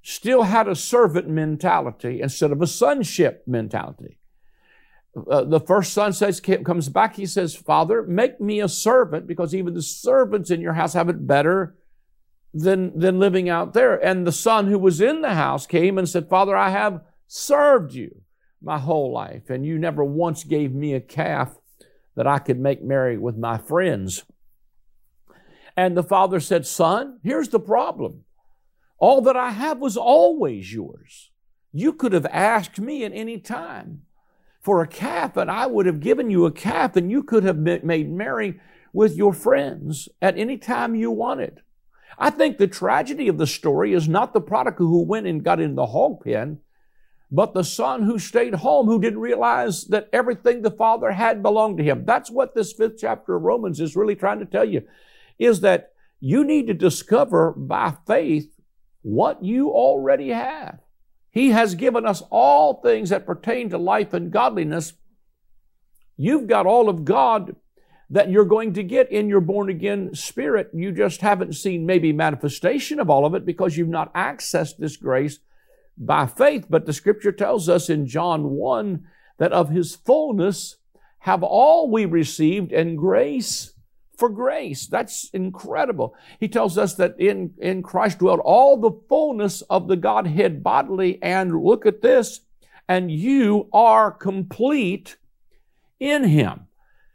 still 0.03 0.42
had 0.42 0.66
a 0.66 0.75
servant 0.75 1.29
mentality 1.29 2.20
instead 2.20 2.51
of 2.51 2.61
a 2.61 2.66
sonship 2.66 3.44
mentality. 3.47 4.18
Uh, 5.31 5.44
the 5.44 5.61
first 5.61 5.92
son 5.92 6.12
says, 6.12 6.40
comes 6.40 6.88
back, 6.88 7.14
he 7.14 7.27
says, 7.27 7.55
Father, 7.55 8.03
make 8.03 8.40
me 8.40 8.61
a 8.61 8.68
servant 8.68 9.29
because 9.29 9.55
even 9.55 9.75
the 9.75 9.83
servants 9.83 10.51
in 10.51 10.61
your 10.61 10.73
house 10.73 10.94
have 10.94 11.09
it 11.09 11.25
better 11.25 11.77
than, 12.53 12.99
than 12.99 13.20
living 13.20 13.49
out 13.49 13.75
there. 13.75 13.94
And 13.94 14.27
the 14.27 14.33
son 14.33 14.66
who 14.66 14.79
was 14.81 15.01
in 15.01 15.23
the 15.23 15.35
house 15.35 15.68
came 15.68 15.99
and 15.99 16.09
said, 16.09 16.29
Father, 16.29 16.57
I 16.57 16.70
have 16.70 17.01
served 17.26 17.92
you 17.94 18.22
my 18.62 18.78
whole 18.78 19.12
life, 19.12 19.50
and 19.50 19.64
you 19.64 19.78
never 19.78 20.04
once 20.04 20.44
gave 20.44 20.72
me 20.72 20.94
a 20.94 21.00
calf 21.00 21.56
that 22.16 22.26
I 22.26 22.38
could 22.38 22.58
make 22.58 22.82
merry 22.82 23.18
with 23.18 23.37
my 23.37 23.58
friends. 23.58 24.24
And 25.76 25.96
the 25.96 26.02
father 26.02 26.40
said, 26.40 26.66
Son, 26.66 27.18
here's 27.22 27.48
the 27.48 27.60
problem. 27.60 28.24
All 28.98 29.20
that 29.22 29.37
I 29.37 29.50
have 29.50 29.78
was 29.78 29.96
always 29.96 30.72
yours. 30.72 31.30
You 31.72 31.92
could 31.92 32.12
have 32.12 32.26
asked 32.26 32.78
me 32.78 33.04
at 33.04 33.12
any 33.12 33.38
time 33.38 34.02
for 34.60 34.80
a 34.80 34.87
calf, 34.87 35.37
and 35.37 35.50
I 35.50 35.66
would 35.66 35.87
have 35.87 36.00
given 36.00 36.30
you 36.30 36.46
a 36.46 36.52
calf, 36.52 36.96
and 36.96 37.10
you 37.10 37.22
could 37.22 37.44
have 37.44 37.58
made 37.58 38.10
merry 38.10 38.60
with 38.92 39.16
your 39.16 39.32
friends 39.32 40.08
at 40.22 40.38
any 40.38 40.56
time 40.56 40.94
you 40.94 41.10
wanted. 41.10 41.60
I 42.16 42.30
think 42.30 42.58
the 42.58 42.68
tragedy 42.68 43.26
of 43.26 43.38
the 43.38 43.46
story 43.46 43.92
is 43.92 44.08
not 44.08 44.32
the 44.32 44.40
prodigal 44.40 44.87
who 44.87 45.02
went 45.04 45.26
and 45.26 45.44
got 45.44 45.60
in 45.60 45.74
the 45.74 45.87
hog 45.87 46.24
pen, 46.24 46.60
but 47.35 47.53
the 47.53 47.64
son 47.64 48.05
who 48.05 48.16
stayed 48.16 48.55
home, 48.55 48.87
who 48.87 49.01
didn't 49.01 49.18
realize 49.18 49.87
that 49.87 50.09
everything 50.12 50.62
the 50.62 50.70
father 50.70 51.11
had 51.11 51.42
belonged 51.42 51.77
to 51.79 51.83
him. 51.83 52.05
That's 52.05 52.31
what 52.31 52.55
this 52.55 52.73
fifth 52.73 52.99
chapter 53.01 53.35
of 53.35 53.42
Romans 53.42 53.81
is 53.81 53.97
really 53.97 54.14
trying 54.14 54.38
to 54.38 54.44
tell 54.44 54.64
you 54.64 54.83
is 55.37 55.61
that 55.62 55.90
you 56.20 56.44
need 56.44 56.68
to 56.68 56.75
discover 56.75 57.51
by 57.51 57.94
faith 58.07 58.55
what 59.03 59.42
you 59.42 59.70
already 59.70 60.29
have. 60.29 60.79
He 61.29 61.51
has 61.51 61.75
given 61.75 62.07
us 62.07 62.23
all 62.31 62.75
things 62.75 63.11
that 63.11 63.27
pertain 63.27 63.68
to 63.70 63.79
life 63.79 64.14
and 64.14 64.31
godliness. 64.31 64.92
You've 66.16 66.47
got 66.47 66.66
all 66.66 66.88
of 66.88 67.05
God 67.05 67.57
that 68.11 68.31
you're 68.31 68.44
going 68.44 68.75
to 68.75 68.85
get 68.85 69.11
in 69.11 69.29
your 69.29 69.40
born 69.40 69.68
again 69.68 70.14
spirit. 70.14 70.70
You 70.73 70.92
just 70.92 71.20
haven't 71.20 71.55
seen 71.55 71.85
maybe 71.85 72.12
manifestation 72.12 73.01
of 73.01 73.11
all 73.11 73.27
of 73.27 73.35
it 73.35 73.44
because 73.44 73.77
you've 73.77 73.88
not 73.88 74.14
accessed 74.14 74.77
this 74.79 74.97
grace 74.97 75.40
by 75.96 76.26
faith. 76.26 76.66
But 76.68 76.87
the 76.87 76.92
scripture 76.92 77.33
tells 77.33 77.68
us 77.68 77.88
in 77.88 78.07
John 78.07 78.50
1 78.50 79.07
that 79.38 79.52
of 79.52 79.70
his 79.70 79.94
fullness 79.94 80.76
have 81.20 81.42
all 81.42 81.90
we 81.90 82.04
received 82.04 82.72
and 82.72 82.98
grace 82.98 83.72
for 84.16 84.28
grace. 84.28 84.87
That's 84.87 85.30
incredible. 85.30 86.14
He 86.38 86.48
tells 86.48 86.78
us 86.78 86.94
that 86.94 87.18
in, 87.18 87.54
in 87.59 87.83
Christ 87.83 88.18
dwelt 88.18 88.40
all 88.44 88.76
the 88.76 89.00
fullness 89.09 89.62
of 89.62 89.88
the 89.88 89.96
Godhead 89.96 90.62
bodily, 90.62 91.20
and 91.22 91.62
look 91.62 91.87
at 91.87 92.02
this, 92.02 92.40
and 92.88 93.11
you 93.11 93.68
are 93.72 94.11
complete 94.11 95.16
in 95.98 96.24
Him. 96.24 96.68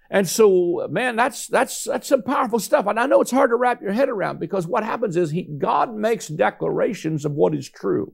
And 0.09 0.27
so, 0.27 0.87
man, 0.89 1.15
that's 1.15 1.47
that's 1.47 1.83
that's 1.83 2.07
some 2.07 2.23
powerful 2.23 2.59
stuff. 2.59 2.87
And 2.87 2.99
I 2.99 3.05
know 3.05 3.21
it's 3.21 3.29
hard 3.29 3.51
to 3.51 3.55
wrap 3.55 3.81
your 3.81 3.93
head 3.93 4.09
around 4.09 4.39
because 4.39 4.65
what 4.65 4.83
happens 4.83 5.15
is 5.15 5.29
he, 5.29 5.43
God 5.43 5.93
makes 5.93 6.27
declarations 6.27 7.25
of 7.25 7.33
what 7.33 7.53
is 7.53 7.69
true. 7.69 8.13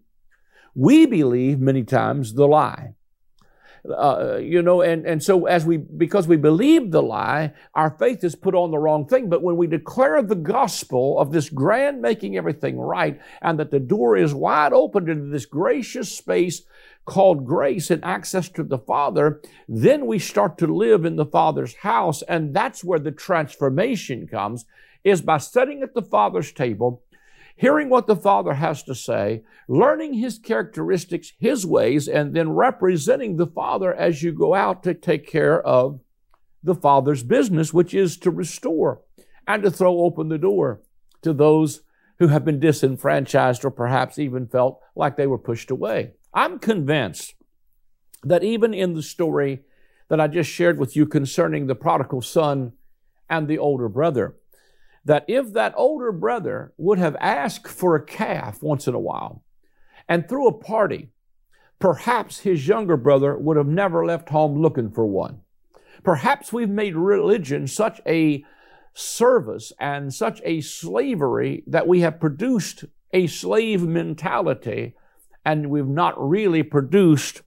We 0.75 1.05
believe 1.05 1.59
many 1.59 1.83
times 1.83 2.33
the 2.33 2.47
lie. 2.47 2.95
Uh, 3.85 4.38
you 4.41 4.63
know, 4.63 4.81
and, 4.81 5.05
and 5.05 5.21
so 5.21 5.45
as 5.45 5.63
we, 5.63 5.77
because 5.77 6.27
we 6.27 6.38
believe 6.38 6.89
the 6.89 7.03
lie, 7.03 7.53
our 7.75 7.91
faith 7.91 8.23
is 8.23 8.35
put 8.35 8.55
on 8.55 8.71
the 8.71 8.79
wrong 8.79 9.07
thing. 9.07 9.29
But 9.29 9.43
when 9.43 9.57
we 9.57 9.67
declare 9.67 10.21
the 10.21 10.35
gospel 10.35 11.19
of 11.19 11.31
this 11.31 11.49
grand 11.49 12.01
making 12.01 12.35
everything 12.35 12.79
right 12.79 13.21
and 13.41 13.59
that 13.59 13.69
the 13.71 13.79
door 13.79 14.17
is 14.17 14.33
wide 14.33 14.73
open 14.73 15.05
to 15.05 15.15
this 15.15 15.45
gracious 15.45 16.15
space 16.15 16.63
called 17.05 17.45
grace 17.45 17.91
and 17.91 18.03
access 18.03 18.49
to 18.49 18.63
the 18.63 18.79
Father, 18.79 19.39
then 19.69 20.07
we 20.07 20.17
start 20.17 20.57
to 20.57 20.67
live 20.67 21.05
in 21.05 21.15
the 21.15 21.25
Father's 21.25 21.75
house. 21.75 22.23
And 22.23 22.55
that's 22.55 22.83
where 22.83 22.99
the 22.99 23.11
transformation 23.11 24.27
comes, 24.27 24.65
is 25.03 25.21
by 25.21 25.38
sitting 25.38 25.83
at 25.83 25.93
the 25.93 26.01
Father's 26.01 26.51
table 26.51 27.03
hearing 27.56 27.89
what 27.89 28.08
the 28.08 28.15
Father 28.15 28.54
has 28.54 28.84
to 28.84 28.96
say, 28.96 29.44
learning 29.68 30.13
His 30.13 30.38
characteristics, 30.38 31.34
His 31.39 31.65
ways, 31.65 32.08
and 32.08 32.36
then 32.36 32.52
representing 32.52 33.38
the 33.38 33.48
Father 33.48 33.94
as 33.94 34.22
you 34.22 34.32
go 34.32 34.54
out 34.54 34.84
to 34.84 34.94
take 34.94 35.28
care 35.28 35.62
of 35.62 36.00
the 36.63 36.76
Father's 36.76 37.24
business, 37.24 37.74
which 37.74 37.94
is 37.94 38.18
to 38.18 38.32
restore 38.32 39.02
and 39.48 39.63
to 39.63 39.72
throw 39.72 40.02
open 40.02 40.30
the 40.30 40.38
door 40.38 40.82
to 41.22 41.34
those 41.34 41.82
who 42.20 42.28
have 42.28 42.46
been 42.46 42.60
disenfranchised 42.60 43.63
or 43.65 43.72
perhaps 43.72 44.18
even 44.18 44.48
felt 44.48 44.80
like 44.96 45.15
they 45.15 45.28
were 45.28 45.38
pushed 45.38 45.70
away. 45.70 46.12
I'm 46.34 46.60
convinced 46.60 47.36
that 48.24 48.44
even 48.44 48.74
in 48.74 48.94
the 48.94 49.04
story 49.04 49.62
that 50.10 50.20
I 50.20 50.28
just 50.28 50.50
shared 50.50 50.80
with 50.80 50.96
you 50.96 51.06
concerning 51.06 51.68
the 51.68 51.76
prodigal 51.76 52.22
son 52.22 52.74
and 53.30 53.48
the 53.48 53.58
older 53.58 53.89
brother, 53.89 54.36
that 55.06 55.24
if 55.28 55.54
that 55.54 55.74
older 55.78 56.12
brother 56.12 56.74
would 56.78 56.98
have 56.98 57.15
asked 57.20 57.68
for 57.68 57.96
a 57.96 58.04
calf 58.04 58.62
once 58.62 58.88
in 58.88 58.96
a 58.96 59.00
while 59.00 59.44
and 60.10 60.28
threw 60.28 60.48
a 60.48 60.52
party, 60.52 61.10
perhaps 61.80 62.39
his 62.39 62.68
younger 62.68 62.98
brother 62.98 63.38
would 63.38 63.58
have 63.58 63.68
never 63.68 64.06
left 64.06 64.30
home 64.30 64.62
looking 64.62 64.89
for 64.89 65.06
one. 65.06 65.41
Perhaps 66.04 66.52
we've 66.52 66.70
made 66.70 66.96
religion 66.96 67.68
such 67.68 68.02
a 68.06 68.44
service 68.94 69.72
and 69.80 70.13
such 70.13 70.41
a 70.44 70.62
slavery 70.62 71.63
that 71.68 71.88
we 71.88 72.02
have 72.02 72.20
produced 72.20 72.86
a 73.13 73.28
slave 73.28 73.84
mentality 73.84 74.96
and 75.46 75.70
we've 75.70 75.88
not 75.88 76.15
really 76.18 76.63
produced 76.63 77.41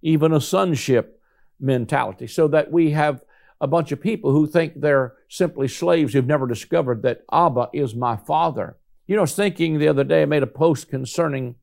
even 0.00 0.32
a 0.32 0.40
sonship 0.40 1.20
mentality. 1.60 2.26
So 2.26 2.48
that 2.48 2.72
we 2.72 2.90
have 2.90 3.22
a 3.62 3.68
bunch 3.68 3.92
of 3.92 4.00
people 4.00 4.32
who 4.32 4.46
think 4.46 4.80
they're 4.80 5.14
simply 5.28 5.68
slaves 5.68 6.12
who've 6.12 6.26
never 6.26 6.48
discovered 6.48 7.02
that 7.02 7.22
Abba 7.32 7.70
is 7.72 7.94
my 7.94 8.16
father. 8.16 8.76
You 9.06 9.14
know, 9.14 9.22
I 9.22 9.22
was 9.22 9.36
thinking 9.36 9.78
the 9.78 9.86
other 9.86 10.02
day, 10.02 10.22
I 10.22 10.26
made 10.26 10.42
a 10.42 10.48
post 10.48 10.90
concerning 10.90 11.54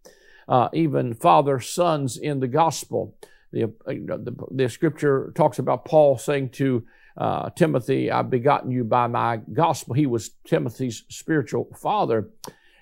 uh, 0.47 0.69
even 0.71 1.13
father 1.13 1.59
sons 1.59 2.15
in 2.17 2.39
the 2.39 2.47
gospel. 2.47 3.17
The, 3.51 3.65
uh, 3.65 3.67
the, 3.85 4.33
the, 4.49 4.69
scripture 4.69 5.33
talks 5.35 5.59
about 5.59 5.83
Paul 5.83 6.17
saying 6.17 6.51
to 6.51 6.85
uh, 7.17 7.49
Timothy, 7.49 8.09
I've 8.09 8.29
begotten 8.29 8.71
you 8.71 8.85
by 8.85 9.07
my 9.07 9.41
gospel. 9.51 9.93
He 9.93 10.05
was 10.05 10.31
Timothy's 10.45 11.03
spiritual 11.09 11.67
father. 11.81 12.29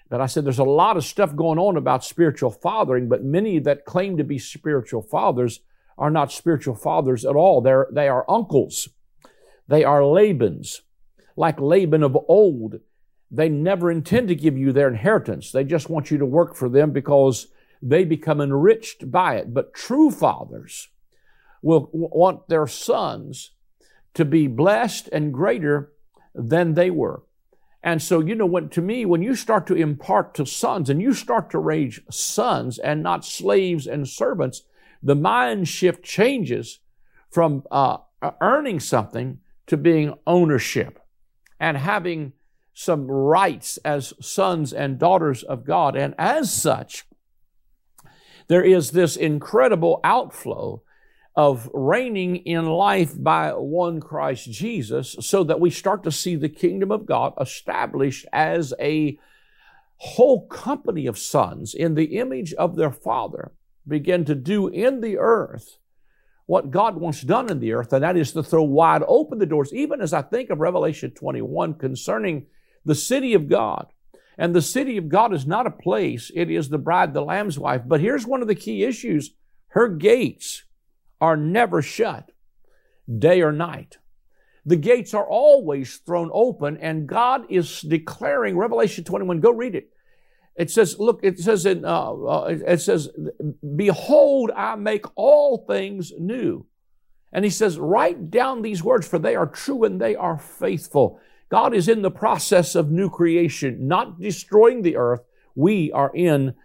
But 0.10 0.22
I 0.22 0.28
said 0.28 0.46
there's 0.46 0.60
a 0.60 0.64
lot 0.64 0.96
of 0.96 1.04
stuff 1.04 1.36
going 1.36 1.58
on 1.58 1.76
about 1.76 2.06
spiritual 2.06 2.52
fathering, 2.52 3.10
but 3.10 3.24
many 3.24 3.58
that 3.60 3.86
claim 3.86 4.16
to 4.18 4.24
be 4.24 4.38
spiritual 4.38 5.02
fathers 5.02 5.62
are 5.98 6.12
not 6.12 6.32
spiritual 6.32 6.76
fathers 6.76 7.26
at 7.26 7.36
all. 7.36 7.62
They're, 7.62 7.88
they 7.92 8.08
are 8.08 8.30
uncles. 8.30 8.88
They 9.68 9.84
are 9.84 10.02
Labans. 10.02 10.82
Like 11.36 11.60
Laban 11.60 12.04
of 12.04 12.18
old, 12.28 12.80
they 13.30 13.50
never 13.50 13.92
intend 13.92 14.28
to 14.30 14.36
give 14.36 14.58
you 14.58 14.72
their 14.72 14.88
inheritance. 14.88 15.52
They 15.52 15.64
just 15.64 15.90
want 15.90 16.10
you 16.10 16.18
to 16.18 16.26
work 16.26 16.56
for 16.56 16.70
them 16.70 16.92
because 16.92 17.48
they 17.82 18.04
become 18.04 18.42
enriched 18.42 19.12
by 19.12 19.36
it. 19.36 19.54
But 19.54 19.74
true 19.74 20.10
fathers 20.10 20.90
will 21.62 21.90
want 21.92 22.48
their 22.48 22.68
sons 22.68 23.52
to 24.14 24.26
be 24.26 24.48
blessed 24.48 25.10
and 25.12 25.34
greater 25.34 25.92
than 26.34 26.74
they 26.74 26.90
were. 26.90 27.24
And 27.84 28.02
so, 28.02 28.20
you 28.20 28.36
know, 28.36 28.46
when, 28.46 28.70
to 28.70 28.82
me, 28.82 29.06
when 29.06 29.22
you 29.22 29.36
start 29.36 29.68
to 29.68 29.76
impart 29.76 30.34
to 30.36 30.46
sons 30.46 30.90
and 30.90 31.02
you 31.02 31.14
start 31.14 31.52
to 31.52 31.60
raise 31.60 32.00
sons 32.10 32.80
and 32.80 33.04
not 33.04 33.24
slaves 33.24 33.86
and 33.86 34.08
servants, 34.08 34.64
the 35.04 35.16
mind 35.16 35.68
shift 35.68 36.04
changes 36.04 36.80
from 37.30 37.64
uh, 37.70 37.98
earning 38.42 38.80
something 38.80 39.40
to 39.68 39.78
being 39.78 40.14
ownership 40.26 41.00
and 41.60 41.78
having 41.78 42.34
some 42.74 43.10
rights 43.10 43.78
as 43.78 44.14
sons 44.22 44.72
and 44.72 45.00
daughters 45.00 45.44
of 45.44 45.66
God. 45.66 45.96
And 45.96 46.14
as 46.18 46.54
such, 46.54 47.06
there 48.48 48.64
is 48.64 48.92
this 48.92 49.16
incredible 49.16 50.00
outflow 50.04 50.84
of 51.36 51.70
reigning 51.74 52.38
in 52.38 52.66
life 52.66 53.14
by 53.16 53.52
one 53.52 54.00
Christ 54.00 54.50
Jesus 54.52 55.16
so 55.20 55.44
that 55.44 55.60
we 55.60 55.70
start 55.70 56.04
to 56.04 56.12
see 56.12 56.36
the 56.36 56.50
kingdom 56.50 56.92
of 56.92 57.06
God 57.06 57.34
established 57.40 58.26
as 58.34 58.74
a 58.80 59.20
whole 59.98 60.48
company 60.48 61.06
of 61.06 61.18
sons 61.18 61.74
in 61.74 61.96
the 61.96 62.18
image 62.18 62.54
of 62.54 62.76
their 62.76 62.92
Father 62.92 63.52
begin 63.88 64.26
to 64.26 64.36
do 64.36 64.68
in 64.68 65.02
the 65.02 65.18
earth 65.18 65.78
what 66.48 66.72
God 66.72 66.98
wants 66.98 67.22
done 67.22 67.52
in 67.52 67.60
the 67.60 67.74
earth, 67.74 67.94
and 67.94 68.04
that 68.04 68.18
is 68.18 68.32
to 68.32 68.42
throw 68.42 68.64
wide 68.64 69.04
open 69.08 69.38
the 69.38 69.46
doors, 69.46 69.72
even 69.74 70.02
as 70.02 70.14
I 70.14 70.22
think 70.22 70.50
of 70.50 70.60
Revelation 70.60 71.12
21 71.12 71.76
concerning 71.76 72.48
the 72.86 72.96
city 72.96 73.34
of 73.34 73.48
God. 73.48 73.88
And 74.38 74.56
the 74.56 74.62
city 74.62 74.98
of 74.98 75.10
God 75.10 75.34
is 75.34 75.46
not 75.46 75.68
a 75.68 75.72
place, 75.72 76.32
it 76.34 76.50
is 76.50 76.70
the 76.70 76.78
bride, 76.78 77.14
the 77.14 77.22
Lamb's 77.22 77.60
wife. 77.60 77.82
But 77.86 78.02
here's 78.02 78.26
one 78.26 78.42
of 78.42 78.48
the 78.48 78.56
key 78.56 78.84
issues 78.84 79.32
her 79.70 79.90
gates 79.90 80.64
are 81.20 81.36
never 81.36 81.82
shut, 81.82 82.32
day 83.20 83.42
or 83.42 83.52
night. 83.52 83.98
The 84.66 84.78
gates 84.78 85.14
are 85.14 85.28
always 85.28 85.98
thrown 85.98 86.30
open, 86.34 86.78
and 86.78 87.08
God 87.08 87.46
is 87.50 87.82
declaring, 87.82 88.58
Revelation 88.58 89.04
21, 89.04 89.42
go 89.42 89.52
read 89.52 89.76
it. 89.76 89.90
It 90.58 90.72
says, 90.72 90.98
look, 90.98 91.20
it 91.22 91.39
says 91.39 91.67
in, 91.67 91.86
uh, 91.86 92.13
uh, 92.13 92.56
it 92.65 92.82
says, 92.82 93.10
behold, 93.76 94.52
I 94.56 94.76
make 94.76 95.06
all 95.15 95.65
things 95.67 96.12
new. 96.17 96.65
And 97.32 97.46
he 97.46 97.52
says, 97.52 97.78
write 97.78 98.32
down 98.32 98.63
these 98.63 98.84
words, 98.84 99.08
for 99.08 99.20
they 99.20 99.36
are 99.36 99.46
true 99.46 99.84
and 99.84 100.02
they 100.02 100.15
are 100.15 100.39
faithful. 100.39 101.20
God 101.50 101.76
is 101.76 101.88
in 101.88 102.02
the 102.02 102.10
process 102.10 102.74
of 102.74 102.89
new 102.89 103.10
creation, 103.10 103.88
not 103.88 104.20
destroying 104.20 104.82
the 104.82 104.98
earth. 104.98 105.22
We 105.54 105.91
are 105.91 106.12
in, 106.15 106.56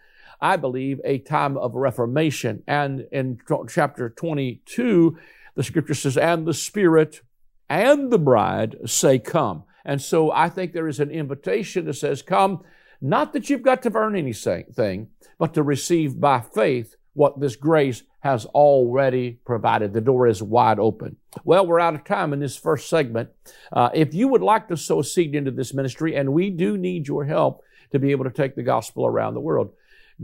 I 0.40 0.56
believe, 0.56 0.98
a 1.04 1.18
time 1.18 1.58
of 1.58 1.74
reformation. 1.74 2.62
And 2.66 3.06
in 3.12 3.40
chapter 3.68 4.08
22, 4.08 5.18
the 5.54 5.62
scripture 5.62 5.94
says, 5.94 6.16
and 6.16 6.46
the 6.46 6.54
Spirit 6.54 7.20
and 7.68 8.10
the 8.10 8.18
bride 8.18 8.76
say, 8.86 9.18
come. 9.18 9.64
And 9.84 10.00
so 10.00 10.30
I 10.30 10.48
think 10.48 10.72
there 10.72 10.88
is 10.88 11.00
an 11.00 11.10
invitation 11.10 11.84
that 11.84 11.94
says, 11.94 12.22
come 12.22 12.64
not 13.02 13.32
that 13.32 13.50
you've 13.50 13.62
got 13.62 13.82
to 13.82 13.94
earn 13.94 14.16
anything, 14.16 15.08
but 15.38 15.54
to 15.54 15.62
receive 15.62 16.20
by 16.20 16.40
faith 16.40 16.94
what 17.14 17.40
this 17.40 17.56
grace 17.56 18.04
has 18.20 18.46
already 18.46 19.40
provided. 19.44 19.92
The 19.92 20.00
door 20.00 20.28
is 20.28 20.42
wide 20.42 20.78
open. 20.78 21.16
Well, 21.44 21.66
we're 21.66 21.80
out 21.80 21.96
of 21.96 22.04
time 22.04 22.32
in 22.32 22.38
this 22.38 22.56
first 22.56 22.88
segment. 22.88 23.30
Uh, 23.72 23.90
if 23.92 24.14
you 24.14 24.28
would 24.28 24.42
like 24.42 24.68
to 24.68 24.76
sow 24.76 25.00
a 25.00 25.04
seed 25.04 25.34
into 25.34 25.50
this 25.50 25.74
ministry, 25.74 26.14
and 26.14 26.32
we 26.32 26.48
do 26.48 26.78
need 26.78 27.08
your 27.08 27.24
help 27.24 27.62
to 27.90 27.98
be 27.98 28.12
able 28.12 28.24
to 28.24 28.30
take 28.30 28.54
the 28.54 28.62
gospel 28.62 29.04
around 29.04 29.34
the 29.34 29.40
world, 29.40 29.72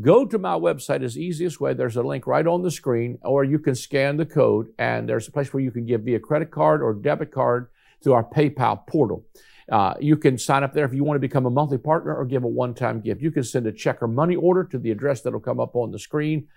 go 0.01 0.25
to 0.25 0.39
my 0.39 0.55
website 0.55 1.03
as 1.03 1.19
easiest 1.19 1.61
way. 1.61 1.75
There's 1.75 1.97
a 1.97 2.03
link 2.03 2.29
right 2.29 2.47
on 2.47 2.63
the 2.63 2.71
screen, 2.71 3.19
or 3.23 3.43
you 3.43 3.59
can 3.59 3.75
scan 3.75 4.17
the 4.17 4.25
code, 4.27 4.69
and 4.79 5.09
there's 5.09 5.27
a 5.27 5.33
place 5.33 5.53
where 5.53 5.63
you 5.63 5.73
can 5.73 5.85
give 5.85 6.03
via 6.03 6.21
credit 6.21 6.53
card 6.53 6.81
or 6.81 6.95
debit 6.95 7.33
card 7.33 7.69
through 8.03 8.13
our 8.13 8.25
PayPal 8.25 8.87
portal. 8.87 9.25
Uh, 9.71 9.95
you 10.01 10.17
can 10.17 10.39
sign 10.39 10.63
up 10.63 10.73
there 10.73 10.85
if 10.85 10.95
you 10.95 11.05
want 11.05 11.17
to 11.17 11.21
become 11.21 11.47
a 11.47 11.51
monthly 11.51 11.79
partner 11.79 12.15
or 12.15 12.25
give 12.25 12.45
a 12.45 12.49
one 12.49 12.75
time 12.75 13.01
gift. 13.01 13.21
You 13.21 13.31
can 13.31 13.45
send 13.45 13.67
a 13.67 13.73
check 13.73 14.03
or 14.03 14.09
money 14.09 14.35
order 14.35 14.65
to 14.65 14.79
the 14.79 14.91
address 14.91 15.21
that'll 15.21 15.41
come 15.41 15.61
up 15.61 15.77
on 15.77 15.91
the 15.91 15.99
screen, 15.99 16.49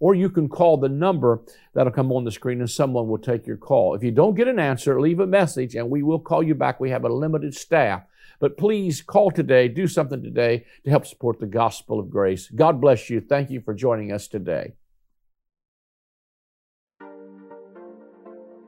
or 0.00 0.14
you 0.14 0.28
can 0.28 0.48
call 0.48 0.76
the 0.76 0.88
number 0.88 1.40
that'll 1.72 1.92
come 1.92 2.12
on 2.12 2.24
the 2.24 2.30
screen 2.30 2.60
and 2.60 2.70
someone 2.70 3.08
will 3.08 3.18
take 3.18 3.46
your 3.46 3.56
call. 3.56 3.94
If 3.94 4.02
you 4.02 4.10
don't 4.10 4.34
get 4.34 4.48
an 4.48 4.58
answer, 4.58 5.00
leave 5.00 5.20
a 5.20 5.26
message 5.26 5.74
and 5.74 5.88
we 5.88 6.02
will 6.02 6.20
call 6.20 6.42
you 6.42 6.54
back. 6.54 6.78
We 6.78 6.90
have 6.90 7.04
a 7.04 7.08
limited 7.08 7.54
staff. 7.54 8.02
But 8.40 8.56
please 8.56 9.02
call 9.02 9.32
today, 9.32 9.66
do 9.66 9.88
something 9.88 10.22
today 10.22 10.64
to 10.84 10.90
help 10.90 11.06
support 11.06 11.40
the 11.40 11.46
gospel 11.46 11.98
of 11.98 12.10
grace. 12.10 12.48
God 12.48 12.80
bless 12.80 13.10
you. 13.10 13.20
Thank 13.20 13.50
you 13.50 13.60
for 13.60 13.74
joining 13.74 14.12
us 14.12 14.28
today. 14.28 14.74